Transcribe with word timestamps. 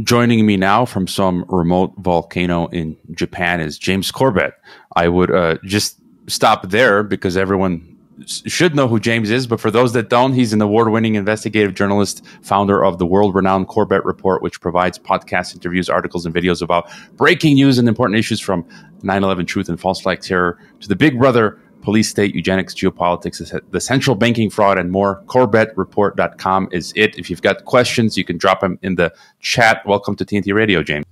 Joining 0.00 0.46
me 0.46 0.56
now 0.56 0.86
from 0.86 1.06
some 1.06 1.44
remote 1.48 1.92
volcano 1.98 2.66
in 2.68 2.96
Japan 3.10 3.60
is 3.60 3.78
James 3.78 4.10
Corbett. 4.10 4.54
I 4.96 5.08
would 5.08 5.30
uh, 5.30 5.58
just 5.64 5.98
stop 6.28 6.70
there 6.70 7.02
because 7.02 7.36
everyone 7.36 7.92
should 8.26 8.74
know 8.74 8.88
who 8.88 8.98
James 8.98 9.30
is, 9.30 9.46
but 9.46 9.60
for 9.60 9.70
those 9.70 9.92
that 9.92 10.08
don't, 10.08 10.32
he's 10.32 10.54
an 10.54 10.62
award 10.62 10.88
winning 10.88 11.14
investigative 11.16 11.74
journalist, 11.74 12.24
founder 12.42 12.82
of 12.82 12.98
the 12.98 13.04
world 13.04 13.34
renowned 13.34 13.68
Corbett 13.68 14.02
Report, 14.04 14.42
which 14.42 14.62
provides 14.62 14.98
podcasts, 14.98 15.54
interviews, 15.54 15.90
articles, 15.90 16.24
and 16.24 16.34
videos 16.34 16.62
about 16.62 16.90
breaking 17.16 17.54
news 17.54 17.78
and 17.78 17.86
important 17.86 18.18
issues 18.18 18.40
from 18.40 18.66
9 19.02 19.22
11 19.22 19.44
truth 19.44 19.68
and 19.68 19.78
false 19.78 20.00
flag 20.00 20.20
terror 20.20 20.58
to 20.80 20.88
the 20.88 20.96
Big 20.96 21.18
Brother 21.18 21.60
police 21.82 22.08
state, 22.08 22.34
eugenics, 22.34 22.74
geopolitics, 22.74 23.60
the 23.70 23.80
central 23.80 24.16
banking 24.16 24.48
fraud, 24.48 24.78
and 24.78 24.90
more. 24.90 25.22
CorbettReport.com 25.26 26.68
is 26.72 26.92
it. 26.96 27.18
If 27.18 27.28
you've 27.28 27.42
got 27.42 27.64
questions, 27.64 28.16
you 28.16 28.24
can 28.24 28.38
drop 28.38 28.60
them 28.60 28.78
in 28.82 28.94
the 28.94 29.12
chat. 29.40 29.84
Welcome 29.84 30.16
to 30.16 30.24
TNT 30.24 30.54
Radio, 30.54 30.82
James. 30.82 31.04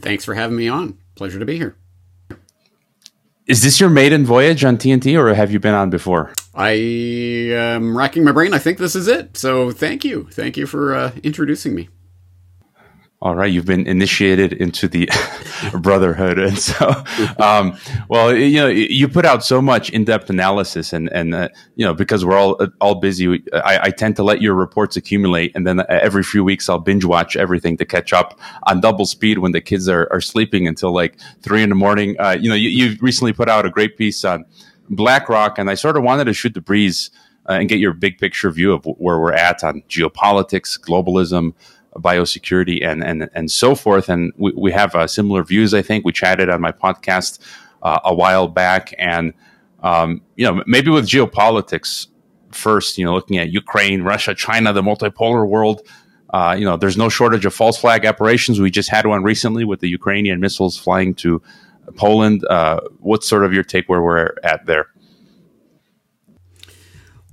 Thanks 0.00 0.24
for 0.24 0.34
having 0.34 0.56
me 0.56 0.68
on. 0.68 0.98
Pleasure 1.14 1.38
to 1.38 1.46
be 1.46 1.56
here. 1.56 1.76
Is 3.46 3.62
this 3.62 3.78
your 3.78 3.88
maiden 3.88 4.26
voyage 4.26 4.64
on 4.64 4.76
TNT, 4.76 5.16
or 5.16 5.32
have 5.32 5.52
you 5.52 5.60
been 5.60 5.74
on 5.74 5.88
before? 5.88 6.32
I 6.52 6.70
am 6.70 7.96
racking 7.96 8.24
my 8.24 8.32
brain. 8.32 8.52
I 8.52 8.58
think 8.58 8.78
this 8.78 8.96
is 8.96 9.06
it. 9.06 9.36
So 9.36 9.70
thank 9.70 10.04
you. 10.04 10.28
Thank 10.32 10.56
you 10.56 10.66
for 10.66 10.94
uh, 10.94 11.12
introducing 11.22 11.74
me. 11.74 11.88
All 13.26 13.34
right, 13.34 13.50
you've 13.50 13.66
been 13.66 13.88
initiated 13.88 14.52
into 14.52 14.86
the 14.86 15.10
brotherhood, 15.80 16.38
and 16.38 16.56
so, 16.56 16.88
um, 17.40 17.76
well, 18.08 18.32
you 18.32 18.60
know, 18.60 18.68
you 18.68 19.08
put 19.08 19.26
out 19.26 19.44
so 19.44 19.60
much 19.60 19.90
in-depth 19.90 20.30
analysis, 20.30 20.92
and 20.92 21.08
and 21.08 21.34
uh, 21.34 21.48
you 21.74 21.84
know, 21.84 21.92
because 21.92 22.24
we're 22.24 22.38
all 22.38 22.56
all 22.80 22.94
busy, 22.94 23.42
I, 23.52 23.80
I, 23.82 23.90
tend 23.90 24.14
to 24.14 24.22
let 24.22 24.40
your 24.40 24.54
reports 24.54 24.96
accumulate, 24.96 25.50
and 25.56 25.66
then 25.66 25.82
every 25.88 26.22
few 26.22 26.44
weeks 26.44 26.68
I'll 26.68 26.78
binge 26.78 27.04
watch 27.04 27.34
everything 27.34 27.76
to 27.78 27.84
catch 27.84 28.12
up 28.12 28.38
on 28.68 28.80
double 28.80 29.06
speed 29.06 29.38
when 29.38 29.50
the 29.50 29.60
kids 29.60 29.88
are, 29.88 30.06
are 30.12 30.20
sleeping 30.20 30.68
until 30.68 30.92
like 30.92 31.18
three 31.42 31.64
in 31.64 31.68
the 31.68 31.74
morning. 31.74 32.14
Uh, 32.20 32.36
you 32.40 32.48
know, 32.48 32.54
you, 32.54 32.68
you 32.68 32.96
recently 33.00 33.32
put 33.32 33.48
out 33.48 33.66
a 33.66 33.70
great 33.70 33.96
piece 33.96 34.24
on 34.24 34.44
BlackRock, 34.88 35.58
and 35.58 35.68
I 35.68 35.74
sort 35.74 35.96
of 35.96 36.04
wanted 36.04 36.26
to 36.26 36.32
shoot 36.32 36.54
the 36.54 36.60
breeze 36.60 37.10
uh, 37.48 37.54
and 37.54 37.68
get 37.68 37.80
your 37.80 37.92
big 37.92 38.18
picture 38.18 38.52
view 38.52 38.72
of 38.72 38.84
where 38.84 39.18
we're 39.18 39.32
at 39.32 39.64
on 39.64 39.82
geopolitics, 39.88 40.78
globalism 40.80 41.54
biosecurity 41.98 42.86
and 42.86 43.02
and 43.02 43.28
and 43.34 43.50
so 43.50 43.74
forth. 43.74 44.08
And 44.08 44.32
we, 44.36 44.52
we 44.56 44.72
have 44.72 44.94
uh, 44.94 45.06
similar 45.06 45.42
views. 45.42 45.74
I 45.74 45.82
think 45.82 46.04
we 46.04 46.12
chatted 46.12 46.48
on 46.50 46.60
my 46.60 46.72
podcast 46.72 47.38
uh, 47.82 48.00
a 48.04 48.14
while 48.14 48.48
back, 48.48 48.94
and 48.98 49.32
um, 49.82 50.22
you 50.36 50.44
know 50.44 50.62
maybe 50.66 50.90
with 50.90 51.06
geopolitics 51.06 52.08
first. 52.52 52.98
You 52.98 53.04
know, 53.04 53.14
looking 53.14 53.38
at 53.38 53.50
Ukraine, 53.50 54.02
Russia, 54.02 54.34
China, 54.34 54.72
the 54.72 54.82
multipolar 54.82 55.46
world. 55.48 55.82
Uh, 56.30 56.56
you 56.58 56.64
know, 56.64 56.76
there's 56.76 56.96
no 56.96 57.08
shortage 57.08 57.46
of 57.46 57.54
false 57.54 57.78
flag 57.78 58.04
operations. 58.04 58.60
We 58.60 58.70
just 58.70 58.90
had 58.90 59.06
one 59.06 59.22
recently 59.22 59.64
with 59.64 59.80
the 59.80 59.88
Ukrainian 59.88 60.40
missiles 60.40 60.76
flying 60.76 61.14
to 61.16 61.40
Poland. 61.94 62.44
Uh, 62.44 62.80
what's 62.98 63.28
sort 63.28 63.44
of 63.44 63.52
your 63.52 63.62
take 63.62 63.88
where 63.88 64.02
we're 64.02 64.34
at 64.42 64.66
there? 64.66 64.88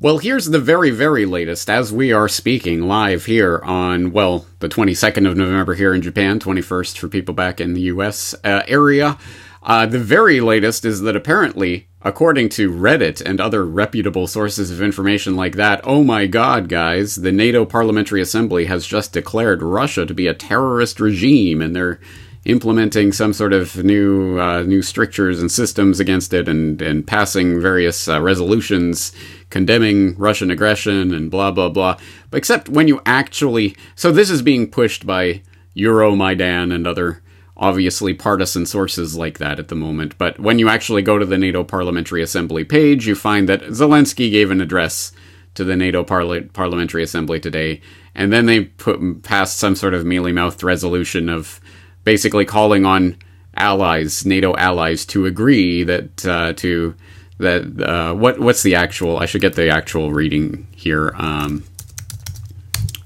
Well, 0.04 0.18
here's 0.18 0.48
the 0.48 0.60
very, 0.60 0.90
very 0.90 1.26
latest 1.26 1.70
as 1.70 1.94
we 1.94 2.12
are 2.12 2.28
speaking 2.28 2.82
live 2.82 3.24
here 3.24 3.62
on, 3.64 4.12
well, 4.12 4.46
the 4.60 4.68
22nd 4.68 5.26
of 5.26 5.38
November 5.38 5.76
here 5.76 5.94
in 5.94 6.02
Japan, 6.02 6.42
21st 6.42 6.98
for 6.98 7.08
people 7.08 7.34
back 7.34 7.62
in 7.62 7.74
the 7.74 7.84
US 7.84 8.36
uh, 8.44 8.64
area. 8.68 9.18
Uh, 9.62 9.86
the 9.86 10.00
very 10.00 10.42
latest 10.42 10.84
is 10.84 11.00
that 11.04 11.16
apparently, 11.16 11.88
according 12.02 12.50
to 12.50 12.70
Reddit 12.70 13.22
and 13.22 13.40
other 13.40 13.66
reputable 13.66 14.28
sources 14.28 14.72
of 14.72 14.82
information 14.82 15.38
like 15.38 15.56
that, 15.56 15.80
oh 15.86 16.04
my 16.04 16.28
god, 16.28 16.68
guys, 16.68 17.16
the 17.16 17.32
NATO 17.32 17.64
Parliamentary 17.64 18.20
Assembly 18.20 18.66
has 18.66 18.86
just 18.86 19.14
declared 19.14 19.64
Russia 19.64 20.06
to 20.06 20.14
be 20.14 20.28
a 20.28 20.34
terrorist 20.34 21.00
regime 21.00 21.62
and 21.62 21.74
they're 21.74 22.02
implementing 22.46 23.12
some 23.14 23.32
sort 23.32 23.54
of 23.54 23.84
new 23.84 24.40
uh, 24.40 24.64
new 24.64 24.82
strictures 24.82 25.40
and 25.40 25.52
systems 25.52 26.00
against 26.00 26.34
it, 26.34 26.48
and 26.48 26.82
and 26.82 27.08
passing 27.08 27.62
various 27.62 28.08
uh, 28.08 28.22
resolutions 28.22 29.12
condemning 29.54 30.18
Russian 30.18 30.50
aggression 30.50 31.14
and 31.14 31.30
blah 31.30 31.52
blah 31.52 31.70
blah. 31.70 31.98
But 32.32 32.38
except 32.38 32.70
when 32.70 32.88
you 32.88 33.02
actually, 33.06 33.76
so 33.96 34.12
this 34.12 34.32
is 34.32 34.42
being 34.42 34.70
pushed 34.70 35.06
by 35.06 35.44
Euromaidan 35.78 36.74
and 36.74 36.88
other 36.88 37.22
obviously 37.56 38.16
partisan 38.16 38.66
sources 38.66 39.16
like 39.16 39.38
that 39.38 39.60
at 39.60 39.68
the 39.68 39.76
moment. 39.76 40.18
But 40.18 40.40
when 40.40 40.58
you 40.58 40.70
actually 40.70 41.04
go 41.04 41.20
to 41.20 41.26
the 41.26 41.38
NATO 41.38 41.64
Parliamentary 41.64 42.24
Assembly 42.24 42.64
page, 42.64 43.06
you 43.08 43.14
find 43.14 43.48
that 43.48 43.62
Zelensky 43.66 44.32
gave 44.32 44.50
an 44.50 44.60
address 44.60 45.12
to 45.54 45.64
the 45.64 45.76
NATO 45.76 46.04
Parli- 46.04 46.52
Parliamentary 46.52 47.04
Assembly 47.04 47.40
today, 47.40 47.80
and 48.16 48.34
then 48.34 48.48
they 48.48 48.62
put 48.66 49.22
passed 49.22 49.60
some 49.60 49.76
sort 49.76 49.94
of 49.94 50.04
mealy 50.04 50.32
mouthed 50.32 50.64
resolution 50.64 51.30
of 51.30 51.62
basically 52.04 52.44
calling 52.44 52.88
on 52.88 53.18
allies, 53.56 54.26
NATO 54.26 54.56
allies, 54.56 55.06
to 55.06 55.28
agree 55.28 55.84
that 55.84 56.26
uh, 56.26 56.54
to 56.54 56.96
that 57.40 57.82
uh, 57.82 58.14
what 58.14 58.40
what's 58.40 58.64
the 58.64 58.76
actual? 58.76 59.18
I 59.18 59.26
should 59.26 59.42
get 59.42 59.56
the 59.56 59.70
actual 59.70 60.12
reading 60.12 60.68
here. 60.72 61.14
Um, 61.18 61.64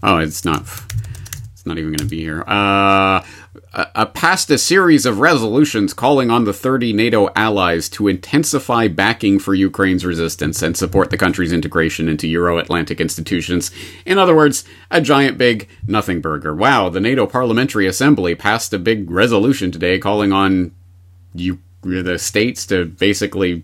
oh, 0.03 0.17
it's 0.17 0.45
not. 0.45 0.61
It's 1.53 1.65
not 1.65 1.77
even 1.77 1.91
going 1.91 1.97
to 1.99 2.05
be 2.05 2.21
here. 2.21 2.43
Uh, 2.47 3.23
passed 4.13 4.49
a 4.49 4.57
series 4.57 5.05
of 5.05 5.19
resolutions 5.19 5.93
calling 5.93 6.31
on 6.31 6.45
the 6.45 6.53
30 6.53 6.93
NATO 6.93 7.29
allies 7.35 7.89
to 7.89 8.07
intensify 8.07 8.87
backing 8.87 9.39
for 9.39 9.53
Ukraine's 9.53 10.05
resistance 10.05 10.61
and 10.61 10.75
support 10.75 11.11
the 11.11 11.17
country's 11.17 11.53
integration 11.53 12.09
into 12.09 12.27
Euro 12.29 12.57
Atlantic 12.57 12.99
institutions. 12.99 13.69
In 14.05 14.17
other 14.17 14.35
words, 14.35 14.63
a 14.89 15.01
giant 15.01 15.37
big 15.37 15.69
nothing 15.85 16.21
burger. 16.21 16.55
Wow, 16.55 16.89
the 16.89 16.99
NATO 16.99 17.27
Parliamentary 17.27 17.85
Assembly 17.87 18.33
passed 18.33 18.73
a 18.73 18.79
big 18.79 19.11
resolution 19.11 19.71
today 19.71 19.99
calling 19.99 20.31
on 20.31 20.73
you, 21.33 21.59
the 21.83 22.17
states 22.17 22.65
to 22.67 22.85
basically 22.85 23.63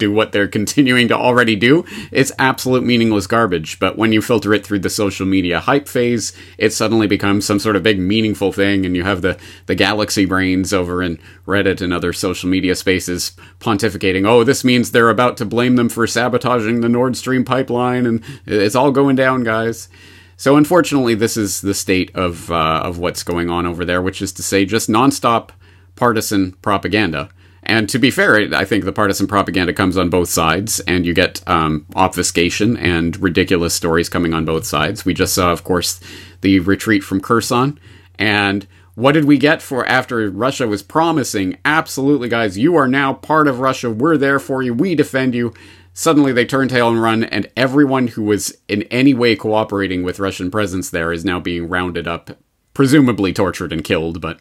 do 0.00 0.10
what 0.10 0.32
they're 0.32 0.48
continuing 0.60 1.06
to 1.08 1.16
already 1.16 1.54
do, 1.54 1.84
it's 2.10 2.32
absolute 2.38 2.82
meaningless 2.82 3.28
garbage. 3.28 3.78
But 3.78 3.96
when 3.96 4.12
you 4.12 4.20
filter 4.20 4.52
it 4.52 4.66
through 4.66 4.80
the 4.80 4.90
social 4.90 5.26
media 5.26 5.60
hype 5.60 5.86
phase, 5.86 6.32
it 6.58 6.72
suddenly 6.72 7.06
becomes 7.06 7.46
some 7.46 7.60
sort 7.60 7.76
of 7.76 7.84
big 7.84 8.00
meaningful 8.00 8.52
thing, 8.52 8.84
and 8.84 8.96
you 8.96 9.04
have 9.04 9.22
the, 9.22 9.38
the 9.66 9.76
galaxy 9.76 10.24
brains 10.24 10.72
over 10.72 11.02
in 11.02 11.20
Reddit 11.46 11.80
and 11.80 11.92
other 11.92 12.12
social 12.12 12.50
media 12.50 12.74
spaces 12.74 13.32
pontificating, 13.60 14.26
oh, 14.26 14.42
this 14.42 14.64
means 14.64 14.90
they're 14.90 15.10
about 15.10 15.36
to 15.36 15.44
blame 15.44 15.76
them 15.76 15.88
for 15.88 16.06
sabotaging 16.06 16.80
the 16.80 16.88
Nord 16.88 17.16
Stream 17.16 17.44
pipeline, 17.44 18.06
and 18.06 18.24
it's 18.46 18.74
all 18.74 18.90
going 18.90 19.14
down, 19.14 19.44
guys. 19.44 19.88
So 20.36 20.56
unfortunately, 20.56 21.14
this 21.14 21.36
is 21.36 21.60
the 21.60 21.74
state 21.74 22.10
of 22.14 22.50
uh, 22.50 22.80
of 22.82 22.98
what's 22.98 23.22
going 23.22 23.50
on 23.50 23.66
over 23.66 23.84
there, 23.84 24.00
which 24.00 24.22
is 24.22 24.32
to 24.32 24.42
say, 24.42 24.64
just 24.64 24.88
nonstop 24.88 25.50
partisan 25.96 26.52
propaganda 26.62 27.28
and 27.70 27.88
to 27.90 28.00
be 28.00 28.10
fair, 28.10 28.52
I 28.52 28.64
think 28.64 28.84
the 28.84 28.92
partisan 28.92 29.28
propaganda 29.28 29.72
comes 29.72 29.96
on 29.96 30.10
both 30.10 30.28
sides, 30.28 30.80
and 30.88 31.06
you 31.06 31.14
get 31.14 31.40
um, 31.48 31.86
obfuscation 31.94 32.76
and 32.76 33.16
ridiculous 33.22 33.74
stories 33.74 34.08
coming 34.08 34.34
on 34.34 34.44
both 34.44 34.66
sides. 34.66 35.04
We 35.04 35.14
just 35.14 35.34
saw, 35.34 35.52
of 35.52 35.62
course, 35.62 36.00
the 36.40 36.58
retreat 36.58 37.04
from 37.04 37.20
Kherson. 37.20 37.78
And 38.18 38.66
what 38.96 39.12
did 39.12 39.24
we 39.24 39.38
get 39.38 39.62
for 39.62 39.86
after 39.86 40.28
Russia 40.32 40.66
was 40.66 40.82
promising, 40.82 41.58
absolutely, 41.64 42.28
guys, 42.28 42.58
you 42.58 42.74
are 42.74 42.88
now 42.88 43.12
part 43.12 43.46
of 43.46 43.60
Russia. 43.60 43.88
We're 43.88 44.16
there 44.16 44.40
for 44.40 44.64
you. 44.64 44.74
We 44.74 44.96
defend 44.96 45.36
you. 45.36 45.54
Suddenly 45.92 46.32
they 46.32 46.46
turn 46.46 46.66
tail 46.66 46.88
and 46.88 47.00
run, 47.00 47.22
and 47.22 47.52
everyone 47.56 48.08
who 48.08 48.24
was 48.24 48.58
in 48.66 48.82
any 48.84 49.14
way 49.14 49.36
cooperating 49.36 50.02
with 50.02 50.18
Russian 50.18 50.50
presence 50.50 50.90
there 50.90 51.12
is 51.12 51.24
now 51.24 51.38
being 51.38 51.68
rounded 51.68 52.08
up, 52.08 52.30
presumably 52.74 53.32
tortured 53.32 53.72
and 53.72 53.84
killed. 53.84 54.20
But 54.20 54.40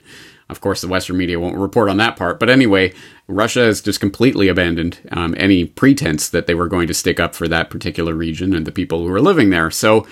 of 0.50 0.62
course, 0.62 0.82
the 0.82 0.88
Western 0.88 1.18
media 1.18 1.40
won't 1.40 1.58
report 1.58 1.90
on 1.90 1.98
that 1.98 2.16
part. 2.16 2.40
But 2.40 2.50
anyway, 2.50 2.94
Russia 3.28 3.62
has 3.62 3.82
just 3.82 4.00
completely 4.00 4.48
abandoned 4.48 5.00
um, 5.12 5.36
any 5.38 5.66
pretense 5.66 6.28
that 6.30 6.48
they 6.48 6.56
were 6.56 6.68
going 6.68 6.88
to 6.88 6.94
stick 6.94 7.20
up 7.20 7.36
for 7.36 7.48
that 7.48 7.70
particular 7.70 8.16
region 8.16 8.56
and 8.56 8.66
the 8.66 8.72
people 8.72 9.06
who 9.06 9.14
are 9.14 9.22
living 9.22 9.52
there. 9.52 9.70
So 9.70 10.08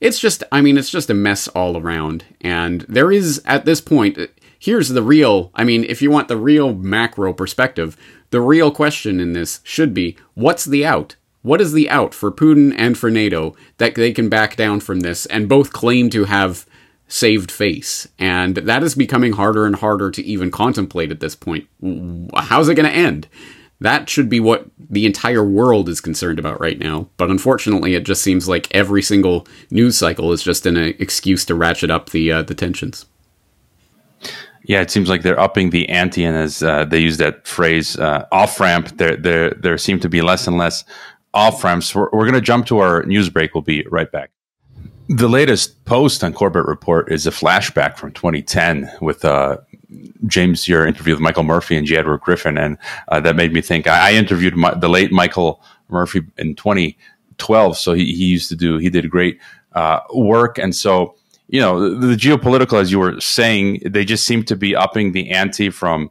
it's 0.00 0.18
just, 0.18 0.42
I 0.50 0.60
mean, 0.60 0.76
it's 0.76 0.90
just 0.90 1.08
a 1.08 1.14
mess 1.14 1.46
all 1.48 1.76
around. 1.76 2.24
And 2.40 2.82
there 2.82 3.12
is, 3.12 3.40
at 3.44 3.64
this 3.64 3.80
point, 3.80 4.18
here's 4.58 4.88
the 4.88 5.02
real, 5.02 5.52
I 5.54 5.62
mean, 5.62 5.84
if 5.84 6.02
you 6.02 6.10
want 6.10 6.26
the 6.26 6.36
real 6.36 6.74
macro 6.74 7.32
perspective, 7.32 7.96
the 8.30 8.40
real 8.40 8.72
question 8.72 9.20
in 9.20 9.32
this 9.32 9.60
should 9.62 9.94
be 9.94 10.16
what's 10.34 10.64
the 10.64 10.84
out? 10.84 11.14
What 11.42 11.60
is 11.60 11.72
the 11.72 11.88
out 11.88 12.12
for 12.12 12.32
Putin 12.32 12.74
and 12.76 12.98
for 12.98 13.08
NATO 13.08 13.54
that 13.78 13.94
they 13.94 14.10
can 14.10 14.28
back 14.28 14.56
down 14.56 14.80
from 14.80 15.00
this 15.00 15.26
and 15.26 15.48
both 15.48 15.72
claim 15.72 16.10
to 16.10 16.24
have 16.24 16.66
saved 17.08 17.50
face. 17.50 18.08
And 18.18 18.56
that 18.56 18.82
is 18.82 18.94
becoming 18.94 19.32
harder 19.32 19.66
and 19.66 19.76
harder 19.76 20.10
to 20.10 20.22
even 20.24 20.50
contemplate 20.50 21.10
at 21.10 21.20
this 21.20 21.34
point. 21.34 21.68
How's 22.34 22.68
it 22.68 22.74
going 22.74 22.90
to 22.90 22.96
end? 22.96 23.28
That 23.80 24.08
should 24.08 24.28
be 24.28 24.40
what 24.40 24.66
the 24.78 25.04
entire 25.04 25.44
world 25.44 25.88
is 25.88 26.00
concerned 26.00 26.38
about 26.38 26.60
right 26.60 26.78
now. 26.78 27.08
But 27.18 27.30
unfortunately, 27.30 27.94
it 27.94 28.04
just 28.04 28.22
seems 28.22 28.48
like 28.48 28.74
every 28.74 29.02
single 29.02 29.46
news 29.70 29.98
cycle 29.98 30.32
is 30.32 30.42
just 30.42 30.64
an 30.64 30.76
excuse 30.76 31.44
to 31.44 31.54
ratchet 31.54 31.90
up 31.90 32.10
the 32.10 32.32
uh, 32.32 32.42
the 32.42 32.54
tensions. 32.54 33.04
Yeah, 34.64 34.80
it 34.80 34.90
seems 34.90 35.08
like 35.08 35.22
they're 35.22 35.38
upping 35.38 35.70
the 35.70 35.88
ante, 35.90 36.24
and 36.24 36.36
as 36.36 36.62
uh, 36.62 36.86
they 36.86 36.98
use 36.98 37.18
that 37.18 37.46
phrase, 37.46 37.96
uh, 37.98 38.26
off 38.32 38.58
ramp, 38.58 38.96
there 38.96 39.16
there 39.16 39.50
there 39.50 39.78
seem 39.78 40.00
to 40.00 40.08
be 40.08 40.22
less 40.22 40.46
and 40.46 40.56
less 40.56 40.82
off 41.34 41.62
ramps. 41.62 41.94
We're, 41.94 42.08
we're 42.12 42.24
going 42.24 42.32
to 42.32 42.40
jump 42.40 42.66
to 42.66 42.78
our 42.78 43.02
news 43.04 43.28
break. 43.28 43.54
We'll 43.54 43.62
be 43.62 43.86
right 43.90 44.10
back. 44.10 44.30
The 45.08 45.28
latest 45.28 45.84
post 45.84 46.24
on 46.24 46.32
Corbett 46.32 46.66
Report 46.66 47.12
is 47.12 47.28
a 47.28 47.30
flashback 47.30 47.96
from 47.96 48.10
2010 48.10 48.90
with 49.00 49.24
uh, 49.24 49.58
James, 50.26 50.66
your 50.66 50.84
interview 50.84 51.14
with 51.14 51.20
Michael 51.20 51.44
Murphy 51.44 51.76
and 51.76 51.86
J. 51.86 51.98
Edward 51.98 52.22
Griffin, 52.22 52.58
and 52.58 52.76
uh, 53.06 53.20
that 53.20 53.36
made 53.36 53.52
me 53.52 53.60
think. 53.60 53.86
I, 53.86 54.14
interviewed 54.14 54.56
my, 54.56 54.74
the 54.74 54.88
late 54.88 55.12
Michael 55.12 55.62
Murphy 55.88 56.22
in 56.38 56.56
2012, 56.56 57.76
so 57.76 57.92
he, 57.92 58.06
he 58.06 58.24
used 58.24 58.48
to 58.48 58.56
do 58.56 58.78
he 58.78 58.90
did 58.90 59.08
great 59.08 59.38
uh, 59.74 60.00
work, 60.12 60.58
and 60.58 60.74
so 60.74 61.14
you 61.46 61.60
know 61.60 61.88
the, 61.88 62.08
the, 62.08 62.16
geopolitical, 62.16 62.80
as 62.80 62.90
you 62.90 62.98
were 62.98 63.20
saying, 63.20 63.82
they 63.86 64.04
just 64.04 64.26
seem 64.26 64.42
to 64.42 64.56
be 64.56 64.74
upping 64.74 65.12
the 65.12 65.30
ante 65.30 65.70
from 65.70 66.10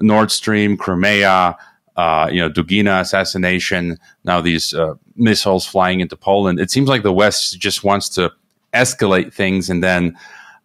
Nord 0.00 0.30
Stream, 0.30 0.76
Crimea, 0.76 1.56
uh, 1.96 2.28
you 2.30 2.40
know, 2.40 2.50
Dugina 2.50 3.00
assassination, 3.00 3.98
now 4.24 4.40
these 4.40 4.74
uh, 4.74 4.94
missiles 5.16 5.66
flying 5.66 6.00
into 6.00 6.16
Poland. 6.16 6.60
It 6.60 6.70
seems 6.70 6.88
like 6.88 7.02
the 7.02 7.12
West 7.12 7.58
just 7.58 7.84
wants 7.84 8.08
to 8.10 8.32
escalate 8.72 9.32
things, 9.32 9.70
and 9.70 9.82
then 9.82 10.16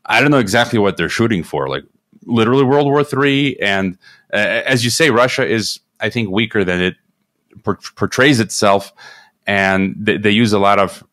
I 0.06 0.22
don't 0.22 0.32
know 0.32 0.40
exactly 0.40 0.80
what 0.80 0.98
they're 0.98 1.10
shooting 1.10 1.44
for, 1.44 1.70
like 1.70 1.84
literally 2.26 2.64
World 2.64 2.88
War 2.88 3.04
Three. 3.04 3.56
And 3.58 3.98
uh, 4.34 4.38
as 4.66 4.84
you 4.84 4.90
say, 4.90 5.10
Russia 5.10 5.46
is, 5.46 5.80
I 6.00 6.10
think, 6.10 6.30
weaker 6.30 6.64
than 6.64 6.82
it 6.82 6.96
portrays 7.64 8.40
itself, 8.40 8.94
and 9.46 9.96
they, 9.98 10.18
they 10.18 10.32
use 10.32 10.54
a 10.54 10.60
lot 10.60 10.80
of 10.80 11.04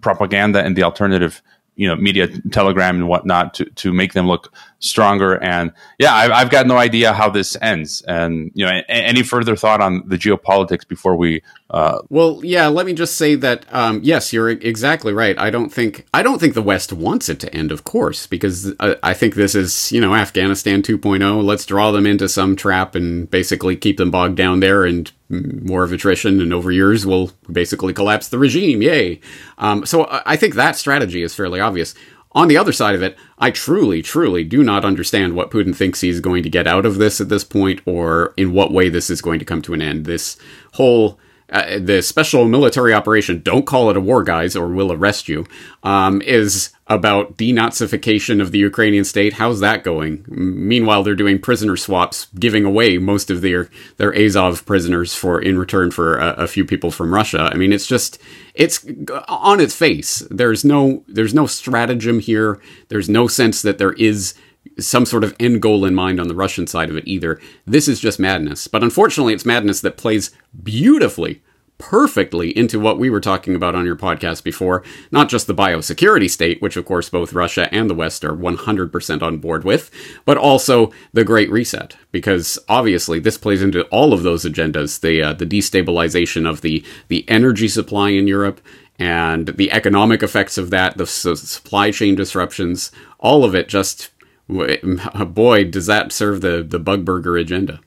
propaganda 0.00 0.62
and 0.62 0.76
the 0.76 0.82
alternative 0.82 1.42
you 1.76 1.86
know 1.86 1.96
media 1.96 2.28
telegram 2.50 2.96
and 2.96 3.08
whatnot 3.08 3.54
to 3.54 3.64
to 3.70 3.92
make 3.92 4.12
them 4.12 4.26
look 4.26 4.52
stronger 4.80 5.34
and 5.42 5.72
yeah 5.98 6.14
I've, 6.14 6.30
I've 6.30 6.50
got 6.50 6.66
no 6.66 6.78
idea 6.78 7.12
how 7.12 7.28
this 7.28 7.56
ends 7.60 8.02
and 8.02 8.50
you 8.54 8.64
know 8.64 8.72
a, 8.72 8.90
any 8.90 9.22
further 9.22 9.54
thought 9.54 9.80
on 9.80 10.08
the 10.08 10.16
geopolitics 10.16 10.88
before 10.88 11.16
we 11.16 11.42
uh, 11.68 12.00
well 12.08 12.40
yeah 12.42 12.66
let 12.66 12.86
me 12.86 12.94
just 12.94 13.16
say 13.16 13.34
that 13.36 13.66
um, 13.72 14.00
yes 14.02 14.32
you're 14.32 14.48
exactly 14.48 15.12
right 15.12 15.38
i 15.38 15.50
don't 15.50 15.68
think 15.68 16.06
i 16.14 16.22
don't 16.22 16.38
think 16.38 16.54
the 16.54 16.62
west 16.62 16.92
wants 16.92 17.28
it 17.28 17.38
to 17.40 17.54
end 17.54 17.70
of 17.70 17.84
course 17.84 18.26
because 18.26 18.72
uh, 18.80 18.94
i 19.02 19.12
think 19.12 19.34
this 19.34 19.54
is 19.54 19.92
you 19.92 20.00
know 20.00 20.14
afghanistan 20.14 20.82
2.0 20.82 21.44
let's 21.44 21.66
draw 21.66 21.90
them 21.92 22.06
into 22.06 22.28
some 22.28 22.56
trap 22.56 22.94
and 22.94 23.30
basically 23.30 23.76
keep 23.76 23.98
them 23.98 24.10
bogged 24.10 24.36
down 24.36 24.60
there 24.60 24.84
and 24.84 25.12
more 25.30 25.84
of 25.84 25.92
attrition 25.92 26.40
and 26.40 26.52
over 26.52 26.72
years 26.72 27.06
will 27.06 27.30
basically 27.50 27.92
collapse 27.92 28.28
the 28.28 28.38
regime. 28.38 28.82
Yay. 28.82 29.20
Um, 29.58 29.86
so 29.86 30.06
I 30.26 30.36
think 30.36 30.54
that 30.54 30.76
strategy 30.76 31.22
is 31.22 31.34
fairly 31.34 31.60
obvious. 31.60 31.94
On 32.32 32.46
the 32.46 32.56
other 32.56 32.72
side 32.72 32.94
of 32.94 33.02
it, 33.02 33.16
I 33.38 33.50
truly, 33.50 34.02
truly 34.02 34.44
do 34.44 34.62
not 34.62 34.84
understand 34.84 35.34
what 35.34 35.50
Putin 35.50 35.74
thinks 35.74 36.00
he's 36.00 36.20
going 36.20 36.44
to 36.44 36.50
get 36.50 36.66
out 36.66 36.86
of 36.86 36.96
this 36.96 37.20
at 37.20 37.28
this 37.28 37.42
point 37.42 37.80
or 37.86 38.34
in 38.36 38.52
what 38.52 38.72
way 38.72 38.88
this 38.88 39.10
is 39.10 39.20
going 39.20 39.40
to 39.40 39.44
come 39.44 39.62
to 39.62 39.74
an 39.74 39.82
end. 39.82 40.04
This 40.04 40.36
whole 40.74 41.18
uh, 41.50 41.78
the 41.78 42.02
special 42.02 42.46
military 42.46 42.94
operation, 42.94 43.42
don't 43.42 43.66
call 43.66 43.90
it 43.90 43.96
a 43.96 44.00
war, 44.00 44.22
guys, 44.22 44.54
or 44.54 44.68
we'll 44.68 44.92
arrest 44.92 45.28
you, 45.28 45.46
um, 45.82 46.22
is 46.22 46.70
about 46.86 47.36
denazification 47.36 48.40
of 48.40 48.50
the 48.50 48.58
Ukrainian 48.58 49.04
state. 49.04 49.34
How's 49.34 49.60
that 49.60 49.84
going? 49.84 50.24
Meanwhile, 50.28 51.02
they're 51.02 51.14
doing 51.14 51.38
prisoner 51.38 51.76
swaps, 51.76 52.26
giving 52.38 52.64
away 52.64 52.98
most 52.98 53.30
of 53.30 53.40
their 53.40 53.68
their 53.96 54.12
Azov 54.16 54.66
prisoners 54.66 55.14
for 55.14 55.40
in 55.40 55.58
return 55.58 55.90
for 55.90 56.18
a, 56.18 56.30
a 56.32 56.46
few 56.48 56.64
people 56.64 56.90
from 56.90 57.14
Russia. 57.14 57.48
I 57.52 57.56
mean, 57.56 57.72
it's 57.72 57.86
just 57.86 58.18
it's 58.54 58.84
on 59.28 59.60
its 59.60 59.74
face. 59.74 60.26
There's 60.30 60.64
no 60.64 61.04
there's 61.06 61.34
no 61.34 61.46
stratagem 61.46 62.18
here. 62.18 62.60
There's 62.88 63.08
no 63.08 63.28
sense 63.28 63.62
that 63.62 63.78
there 63.78 63.92
is 63.92 64.34
some 64.78 65.06
sort 65.06 65.24
of 65.24 65.34
end 65.40 65.62
goal 65.62 65.84
in 65.84 65.94
mind 65.94 66.20
on 66.20 66.28
the 66.28 66.34
Russian 66.34 66.66
side 66.66 66.90
of 66.90 66.96
it 66.96 67.06
either. 67.06 67.40
This 67.66 67.88
is 67.88 68.00
just 68.00 68.20
madness. 68.20 68.66
But 68.66 68.82
unfortunately, 68.82 69.34
it's 69.34 69.44
madness 69.44 69.80
that 69.80 69.96
plays 69.96 70.30
beautifully, 70.62 71.42
perfectly 71.78 72.56
into 72.56 72.78
what 72.78 72.98
we 72.98 73.10
were 73.10 73.20
talking 73.20 73.54
about 73.54 73.74
on 73.74 73.86
your 73.86 73.96
podcast 73.96 74.44
before. 74.44 74.84
Not 75.10 75.28
just 75.28 75.46
the 75.46 75.54
biosecurity 75.54 76.30
state, 76.30 76.60
which 76.60 76.76
of 76.76 76.84
course 76.84 77.08
both 77.08 77.32
Russia 77.32 77.72
and 77.72 77.88
the 77.88 77.94
West 77.94 78.24
are 78.24 78.34
100% 78.34 79.22
on 79.22 79.38
board 79.38 79.64
with, 79.64 79.90
but 80.24 80.36
also 80.36 80.92
the 81.12 81.24
Great 81.24 81.50
Reset. 81.50 81.96
Because 82.12 82.58
obviously, 82.68 83.18
this 83.18 83.38
plays 83.38 83.62
into 83.62 83.84
all 83.84 84.12
of 84.12 84.22
those 84.22 84.44
agendas 84.44 85.00
the, 85.00 85.22
uh, 85.22 85.32
the 85.32 85.46
destabilization 85.46 86.48
of 86.48 86.60
the, 86.60 86.84
the 87.08 87.28
energy 87.28 87.68
supply 87.68 88.10
in 88.10 88.26
Europe. 88.26 88.60
And 88.98 89.48
the 89.48 89.72
economic 89.72 90.22
effects 90.22 90.58
of 90.58 90.68
that, 90.70 90.98
the 90.98 91.06
supply 91.06 91.90
chain 91.90 92.14
disruptions, 92.14 92.92
all 93.18 93.44
of 93.46 93.54
it 93.54 93.66
just 93.66 94.10
boy, 95.26 95.64
does 95.64 95.86
that 95.86 96.12
serve 96.12 96.40
the 96.40 96.62
the 96.62 96.78
bug 96.78 97.04
burger 97.04 97.36
agenda. 97.36 97.80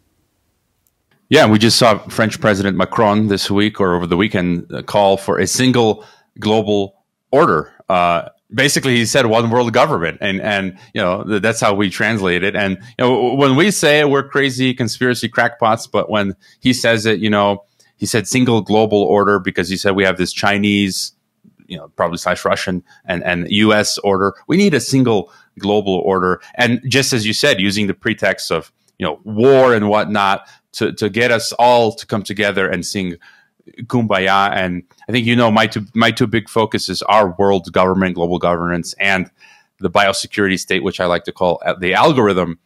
Yeah, 1.29 1.47
we 1.47 1.57
just 1.57 1.77
saw 1.77 1.97
French 2.09 2.39
President 2.39 2.77
Macron 2.77 3.27
this 3.27 3.49
week 3.49 3.79
or 3.79 3.95
over 3.95 4.05
the 4.05 4.17
weekend 4.17 4.71
uh, 4.71 4.83
call 4.83 5.17
for 5.17 5.39
a 5.39 5.47
single 5.47 6.05
global 6.39 7.03
order. 7.31 7.73
Uh, 7.89 8.29
basically, 8.53 8.95
he 8.97 9.05
said 9.05 9.25
one 9.25 9.49
world 9.49 9.73
government, 9.73 10.19
and 10.21 10.41
and 10.41 10.77
you 10.93 11.01
know 11.01 11.23
that's 11.39 11.59
how 11.59 11.73
we 11.73 11.89
translate 11.89 12.43
it. 12.43 12.55
And 12.55 12.77
you 12.99 13.05
know 13.05 13.33
when 13.33 13.55
we 13.55 13.71
say 13.71 14.01
it, 14.01 14.09
we're 14.09 14.27
crazy 14.27 14.73
conspiracy 14.73 15.27
crackpots, 15.27 15.87
but 15.87 16.09
when 16.09 16.35
he 16.59 16.73
says 16.73 17.05
it, 17.05 17.19
you 17.19 17.29
know, 17.29 17.63
he 17.97 18.05
said 18.05 18.27
single 18.27 18.61
global 18.61 19.01
order 19.01 19.39
because 19.39 19.69
he 19.69 19.77
said 19.77 19.95
we 19.95 20.03
have 20.03 20.17
this 20.17 20.33
Chinese, 20.33 21.13
you 21.67 21.77
know, 21.77 21.89
probably 21.89 22.17
slash 22.17 22.43
Russian 22.45 22.83
and 23.05 23.23
and 23.23 23.49
U.S. 23.49 23.97
order. 23.99 24.33
We 24.47 24.57
need 24.57 24.73
a 24.73 24.79
single 24.79 25.31
global 25.59 25.95
order. 25.95 26.41
And 26.55 26.81
just 26.87 27.13
as 27.13 27.25
you 27.25 27.33
said, 27.33 27.59
using 27.59 27.87
the 27.87 27.93
pretext 27.93 28.51
of 28.51 28.71
you 28.99 29.05
know 29.05 29.19
war 29.23 29.73
and 29.73 29.89
whatnot 29.89 30.47
to 30.73 30.93
to 30.93 31.09
get 31.09 31.31
us 31.31 31.51
all 31.53 31.93
to 31.93 32.05
come 32.05 32.23
together 32.23 32.67
and 32.67 32.85
sing 32.85 33.17
kumbaya. 33.83 34.51
And 34.51 34.83
I 35.07 35.11
think 35.11 35.25
you 35.25 35.35
know 35.35 35.51
my 35.51 35.67
two 35.67 35.85
my 35.93 36.11
two 36.11 36.27
big 36.27 36.49
focuses 36.49 37.01
are 37.03 37.35
world 37.37 37.71
government, 37.71 38.15
global 38.15 38.39
governance, 38.39 38.93
and 38.99 39.29
the 39.79 39.89
biosecurity 39.89 40.59
state, 40.59 40.83
which 40.83 40.99
I 40.99 41.05
like 41.05 41.23
to 41.25 41.31
call 41.31 41.61
uh, 41.65 41.73
the 41.73 41.93
algorithm 41.93 42.59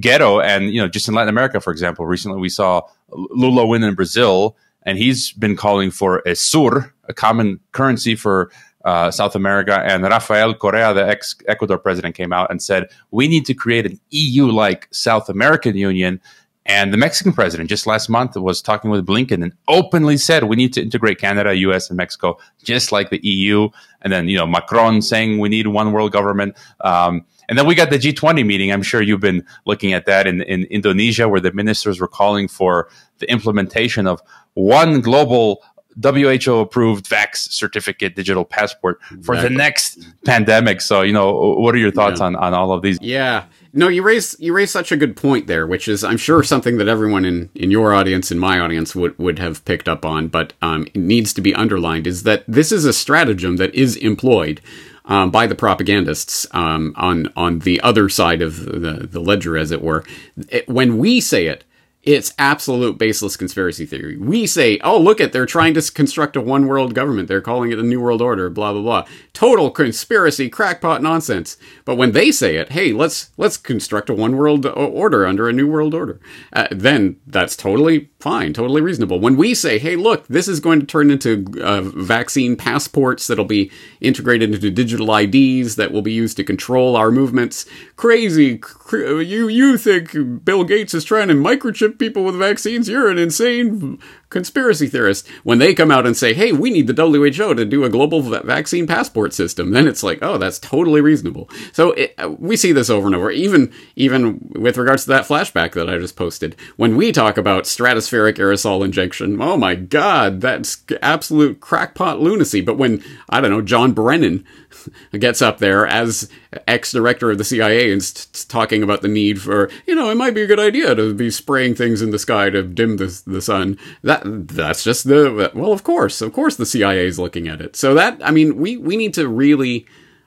ghetto. 0.00 0.40
And 0.40 0.72
you 0.72 0.80
know, 0.80 0.88
just 0.88 1.08
in 1.08 1.14
Latin 1.14 1.28
America, 1.28 1.60
for 1.60 1.70
example, 1.70 2.06
recently 2.06 2.38
we 2.38 2.48
saw 2.48 2.82
Lula 3.10 3.66
win 3.66 3.82
in 3.82 3.94
Brazil, 3.94 4.56
and 4.82 4.98
he's 4.98 5.32
been 5.32 5.56
calling 5.56 5.90
for 5.90 6.22
a 6.26 6.34
sur, 6.34 6.93
a 7.08 7.14
common 7.14 7.60
currency 7.72 8.14
for 8.14 8.50
uh, 8.84 9.10
South 9.10 9.34
America. 9.34 9.80
And 9.84 10.04
Rafael 10.04 10.54
Correa, 10.54 10.92
the 10.94 11.06
ex 11.06 11.36
Ecuador 11.48 11.78
president, 11.78 12.14
came 12.14 12.32
out 12.32 12.50
and 12.50 12.62
said, 12.62 12.88
we 13.10 13.28
need 13.28 13.46
to 13.46 13.54
create 13.54 13.86
an 13.86 13.98
EU 14.10 14.46
like 14.46 14.88
South 14.90 15.28
American 15.28 15.76
Union. 15.76 16.20
And 16.66 16.94
the 16.94 16.96
Mexican 16.96 17.34
president 17.34 17.68
just 17.68 17.86
last 17.86 18.08
month 18.08 18.36
was 18.36 18.62
talking 18.62 18.90
with 18.90 19.04
Blinken 19.06 19.42
and 19.42 19.52
openly 19.68 20.16
said 20.16 20.44
we 20.44 20.56
need 20.56 20.72
to 20.74 20.82
integrate 20.82 21.18
Canada, 21.18 21.54
US, 21.54 21.90
and 21.90 21.96
Mexico 21.96 22.38
just 22.62 22.90
like 22.90 23.10
the 23.10 23.20
EU. 23.22 23.68
And 24.00 24.12
then, 24.12 24.28
you 24.28 24.38
know, 24.38 24.46
Macron 24.46 25.02
saying 25.02 25.38
we 25.38 25.50
need 25.50 25.66
one 25.66 25.92
world 25.92 26.12
government. 26.12 26.56
Um, 26.80 27.26
and 27.50 27.58
then 27.58 27.66
we 27.66 27.74
got 27.74 27.90
the 27.90 27.98
G20 27.98 28.46
meeting. 28.46 28.72
I'm 28.72 28.82
sure 28.82 29.02
you've 29.02 29.20
been 29.20 29.44
looking 29.66 29.92
at 29.92 30.06
that 30.06 30.26
in, 30.26 30.40
in 30.42 30.64
Indonesia, 30.64 31.28
where 31.28 31.40
the 31.40 31.52
ministers 31.52 32.00
were 32.00 32.08
calling 32.08 32.48
for 32.48 32.88
the 33.18 33.30
implementation 33.30 34.06
of 34.06 34.22
one 34.54 35.00
global 35.02 35.62
WHO 36.02 36.58
approved 36.58 37.08
vax 37.08 37.50
certificate 37.50 38.16
digital 38.16 38.44
passport 38.44 39.00
for 39.22 39.34
exactly. 39.34 39.42
the 39.42 39.50
next 39.50 39.98
pandemic. 40.24 40.80
So, 40.80 41.02
you 41.02 41.12
know, 41.12 41.54
what 41.58 41.74
are 41.74 41.78
your 41.78 41.90
thoughts 41.90 42.20
yeah. 42.20 42.26
on, 42.26 42.36
on 42.36 42.54
all 42.54 42.72
of 42.72 42.82
these? 42.82 42.98
Yeah. 43.00 43.44
No, 43.72 43.88
you 43.88 44.02
raise 44.02 44.36
you 44.38 44.52
raise 44.52 44.70
such 44.70 44.92
a 44.92 44.96
good 44.96 45.16
point 45.16 45.48
there, 45.48 45.66
which 45.66 45.88
is 45.88 46.04
I'm 46.04 46.16
sure 46.16 46.44
something 46.44 46.78
that 46.78 46.86
everyone 46.86 47.24
in, 47.24 47.50
in 47.56 47.72
your 47.72 47.92
audience 47.92 48.30
and 48.30 48.40
my 48.40 48.60
audience 48.60 48.94
would, 48.94 49.18
would 49.18 49.40
have 49.40 49.64
picked 49.64 49.88
up 49.88 50.04
on, 50.04 50.28
but 50.28 50.52
um, 50.62 50.86
it 50.94 50.96
needs 50.96 51.32
to 51.34 51.40
be 51.40 51.52
underlined 51.54 52.06
is 52.06 52.22
that 52.22 52.44
this 52.46 52.70
is 52.70 52.84
a 52.84 52.92
stratagem 52.92 53.56
that 53.56 53.74
is 53.74 53.96
employed 53.96 54.60
um, 55.06 55.30
by 55.30 55.46
the 55.46 55.56
propagandists 55.56 56.46
um, 56.52 56.92
on 56.96 57.32
on 57.36 57.60
the 57.60 57.80
other 57.80 58.08
side 58.08 58.42
of 58.42 58.64
the, 58.64 59.08
the 59.10 59.20
ledger, 59.20 59.56
as 59.58 59.70
it 59.70 59.82
were. 59.82 60.04
It, 60.48 60.68
when 60.68 60.98
we 60.98 61.20
say 61.20 61.46
it, 61.46 61.64
it's 62.04 62.34
absolute 62.38 62.98
baseless 62.98 63.36
conspiracy 63.36 63.86
theory. 63.86 64.16
We 64.16 64.46
say, 64.46 64.78
oh, 64.84 64.98
look 64.98 65.20
at, 65.20 65.32
they're 65.32 65.46
trying 65.46 65.74
to 65.74 65.92
construct 65.92 66.36
a 66.36 66.40
one 66.40 66.66
world 66.66 66.94
government. 66.94 67.28
They're 67.28 67.40
calling 67.40 67.72
it 67.72 67.78
a 67.78 67.82
new 67.82 68.00
world 68.00 68.20
order, 68.20 68.50
blah, 68.50 68.72
blah, 68.72 68.82
blah. 68.82 69.06
Total 69.32 69.70
conspiracy, 69.70 70.48
crackpot 70.48 71.02
nonsense. 71.02 71.56
But 71.84 71.96
when 71.96 72.12
they 72.12 72.30
say 72.30 72.56
it, 72.56 72.72
hey, 72.72 72.92
let's, 72.92 73.30
let's 73.36 73.56
construct 73.56 74.10
a 74.10 74.14
one 74.14 74.36
world 74.36 74.66
order 74.66 75.26
under 75.26 75.48
a 75.48 75.52
new 75.52 75.66
world 75.66 75.94
order, 75.94 76.20
uh, 76.52 76.68
then 76.70 77.16
that's 77.26 77.56
totally 77.56 78.10
fine, 78.24 78.54
totally 78.54 78.80
reasonable. 78.80 79.20
When 79.20 79.36
we 79.36 79.52
say, 79.54 79.78
hey, 79.78 79.96
look, 79.96 80.26
this 80.28 80.48
is 80.48 80.58
going 80.58 80.80
to 80.80 80.86
turn 80.86 81.10
into 81.10 81.44
uh, 81.62 81.82
vaccine 81.82 82.56
passports 82.56 83.26
that'll 83.26 83.44
be 83.44 83.70
integrated 84.00 84.54
into 84.54 84.70
digital 84.70 85.14
IDs 85.14 85.76
that 85.76 85.92
will 85.92 86.00
be 86.00 86.14
used 86.14 86.38
to 86.38 86.42
control 86.42 86.96
our 86.96 87.10
movements, 87.10 87.66
crazy. 87.96 88.62
you, 88.90 89.48
you 89.48 89.76
think 89.76 90.42
Bill 90.42 90.64
Gates 90.64 90.94
is 90.94 91.04
trying 91.04 91.28
to 91.28 91.34
microchip 91.34 91.98
people 91.98 92.24
with 92.24 92.38
vaccines, 92.38 92.88
you're 92.88 93.10
an 93.10 93.18
insane 93.18 93.98
conspiracy 94.34 94.88
theorists, 94.88 95.26
when 95.44 95.58
they 95.58 95.72
come 95.74 95.90
out 95.90 96.06
and 96.06 96.16
say, 96.16 96.34
hey, 96.34 96.52
we 96.52 96.70
need 96.70 96.88
the 96.88 97.02
WHO 97.02 97.54
to 97.54 97.64
do 97.64 97.84
a 97.84 97.88
global 97.88 98.20
vaccine 98.20 98.86
passport 98.86 99.32
system, 99.32 99.70
then 99.70 99.86
it's 99.86 100.02
like, 100.02 100.18
oh, 100.22 100.36
that's 100.36 100.58
totally 100.58 101.00
reasonable. 101.00 101.48
So 101.72 101.92
it, 101.92 102.14
uh, 102.18 102.30
we 102.38 102.56
see 102.56 102.72
this 102.72 102.90
over 102.90 103.06
and 103.06 103.14
over, 103.14 103.30
even, 103.30 103.72
even 103.94 104.52
with 104.56 104.76
regards 104.76 105.04
to 105.04 105.10
that 105.10 105.24
flashback 105.24 105.72
that 105.72 105.88
I 105.88 105.98
just 105.98 106.16
posted. 106.16 106.56
When 106.76 106.96
we 106.96 107.12
talk 107.12 107.38
about 107.38 107.64
stratospheric 107.64 108.34
aerosol 108.34 108.84
injection, 108.84 109.40
oh 109.40 109.56
my 109.56 109.76
God, 109.76 110.40
that's 110.40 110.82
absolute 111.00 111.60
crackpot 111.60 112.20
lunacy. 112.20 112.60
But 112.60 112.76
when, 112.76 113.02
I 113.30 113.40
don't 113.40 113.52
know, 113.52 113.62
John 113.62 113.92
Brennan 113.92 114.44
gets 115.12 115.40
up 115.40 115.58
there 115.58 115.86
as 115.86 116.28
ex 116.66 116.90
director 116.90 117.30
of 117.30 117.38
the 117.38 117.44
CIA 117.44 117.92
and 117.92 118.02
st- 118.02 118.48
talking 118.48 118.82
about 118.82 119.02
the 119.02 119.08
need 119.08 119.40
for, 119.40 119.70
you 119.86 119.94
know, 119.94 120.10
it 120.10 120.16
might 120.16 120.34
be 120.34 120.42
a 120.42 120.46
good 120.48 120.58
idea 120.58 120.96
to 120.96 121.14
be 121.14 121.30
spraying 121.30 121.76
things 121.76 122.02
in 122.02 122.10
the 122.10 122.18
sky 122.18 122.50
to 122.50 122.64
dim 122.64 122.96
the, 122.96 123.22
the 123.26 123.40
sun. 123.40 123.78
That 124.02 124.23
that's 124.24 124.82
just 124.82 125.06
the 125.06 125.50
well, 125.54 125.72
of 125.72 125.84
course, 125.84 126.20
of 126.22 126.32
course, 126.32 126.56
the 126.56 126.66
CIA 126.66 127.06
is 127.06 127.18
looking 127.18 127.48
at 127.48 127.60
it. 127.60 127.76
So 127.76 127.94
that 127.94 128.20
I 128.24 128.30
mean, 128.30 128.56
we 128.56 128.76
we 128.76 128.96
need 128.96 129.14
to 129.14 129.28
really 129.28 129.86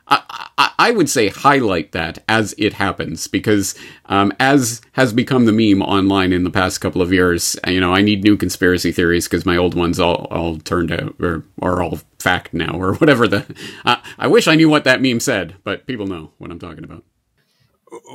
I, 0.10 0.72
I, 0.80 0.92
would 0.92 1.10
say 1.10 1.27
highlight 1.27 1.92
that 1.92 2.24
as 2.30 2.56
it 2.58 2.74
happens 2.74 3.27
because 3.27 3.75
um, 4.06 4.32
as 4.39 4.82
has 4.94 5.12
become 5.12 5.46
the 5.46 5.51
meme 5.51 5.82
online 5.82 6.32
in 6.32 6.44
the 6.44 6.50
past 6.50 6.80
couple 6.80 7.01
of 7.01 7.12
years, 7.12 7.58
you 7.68 7.82
know, 7.82 7.94
I 7.94 8.01
need 8.01 8.24
new 8.24 8.38
conspiracy 8.38 8.94
theories 8.94 9.27
because 9.27 9.46
my 9.46 9.58
old 9.58 9.75
ones 9.75 10.00
all, 10.00 10.27
all 10.32 10.58
turned 10.60 10.92
out 10.92 11.16
or 11.20 11.44
are 11.62 11.82
all 11.82 12.00
fact 12.20 12.54
now 12.54 12.80
or 12.80 12.94
whatever 12.96 13.27
the. 13.27 13.46
I 14.18 14.27
wish 14.27 14.48
I 14.48 14.56
knew 14.56 14.70
what 14.70 14.86
that 14.86 15.01
meme 15.01 15.20
said, 15.20 15.56
but 15.63 15.88
people 15.88 16.08
know 16.08 16.32
what 16.38 16.51
I'm 16.51 16.60
talking 16.60 16.86
about. 16.86 17.04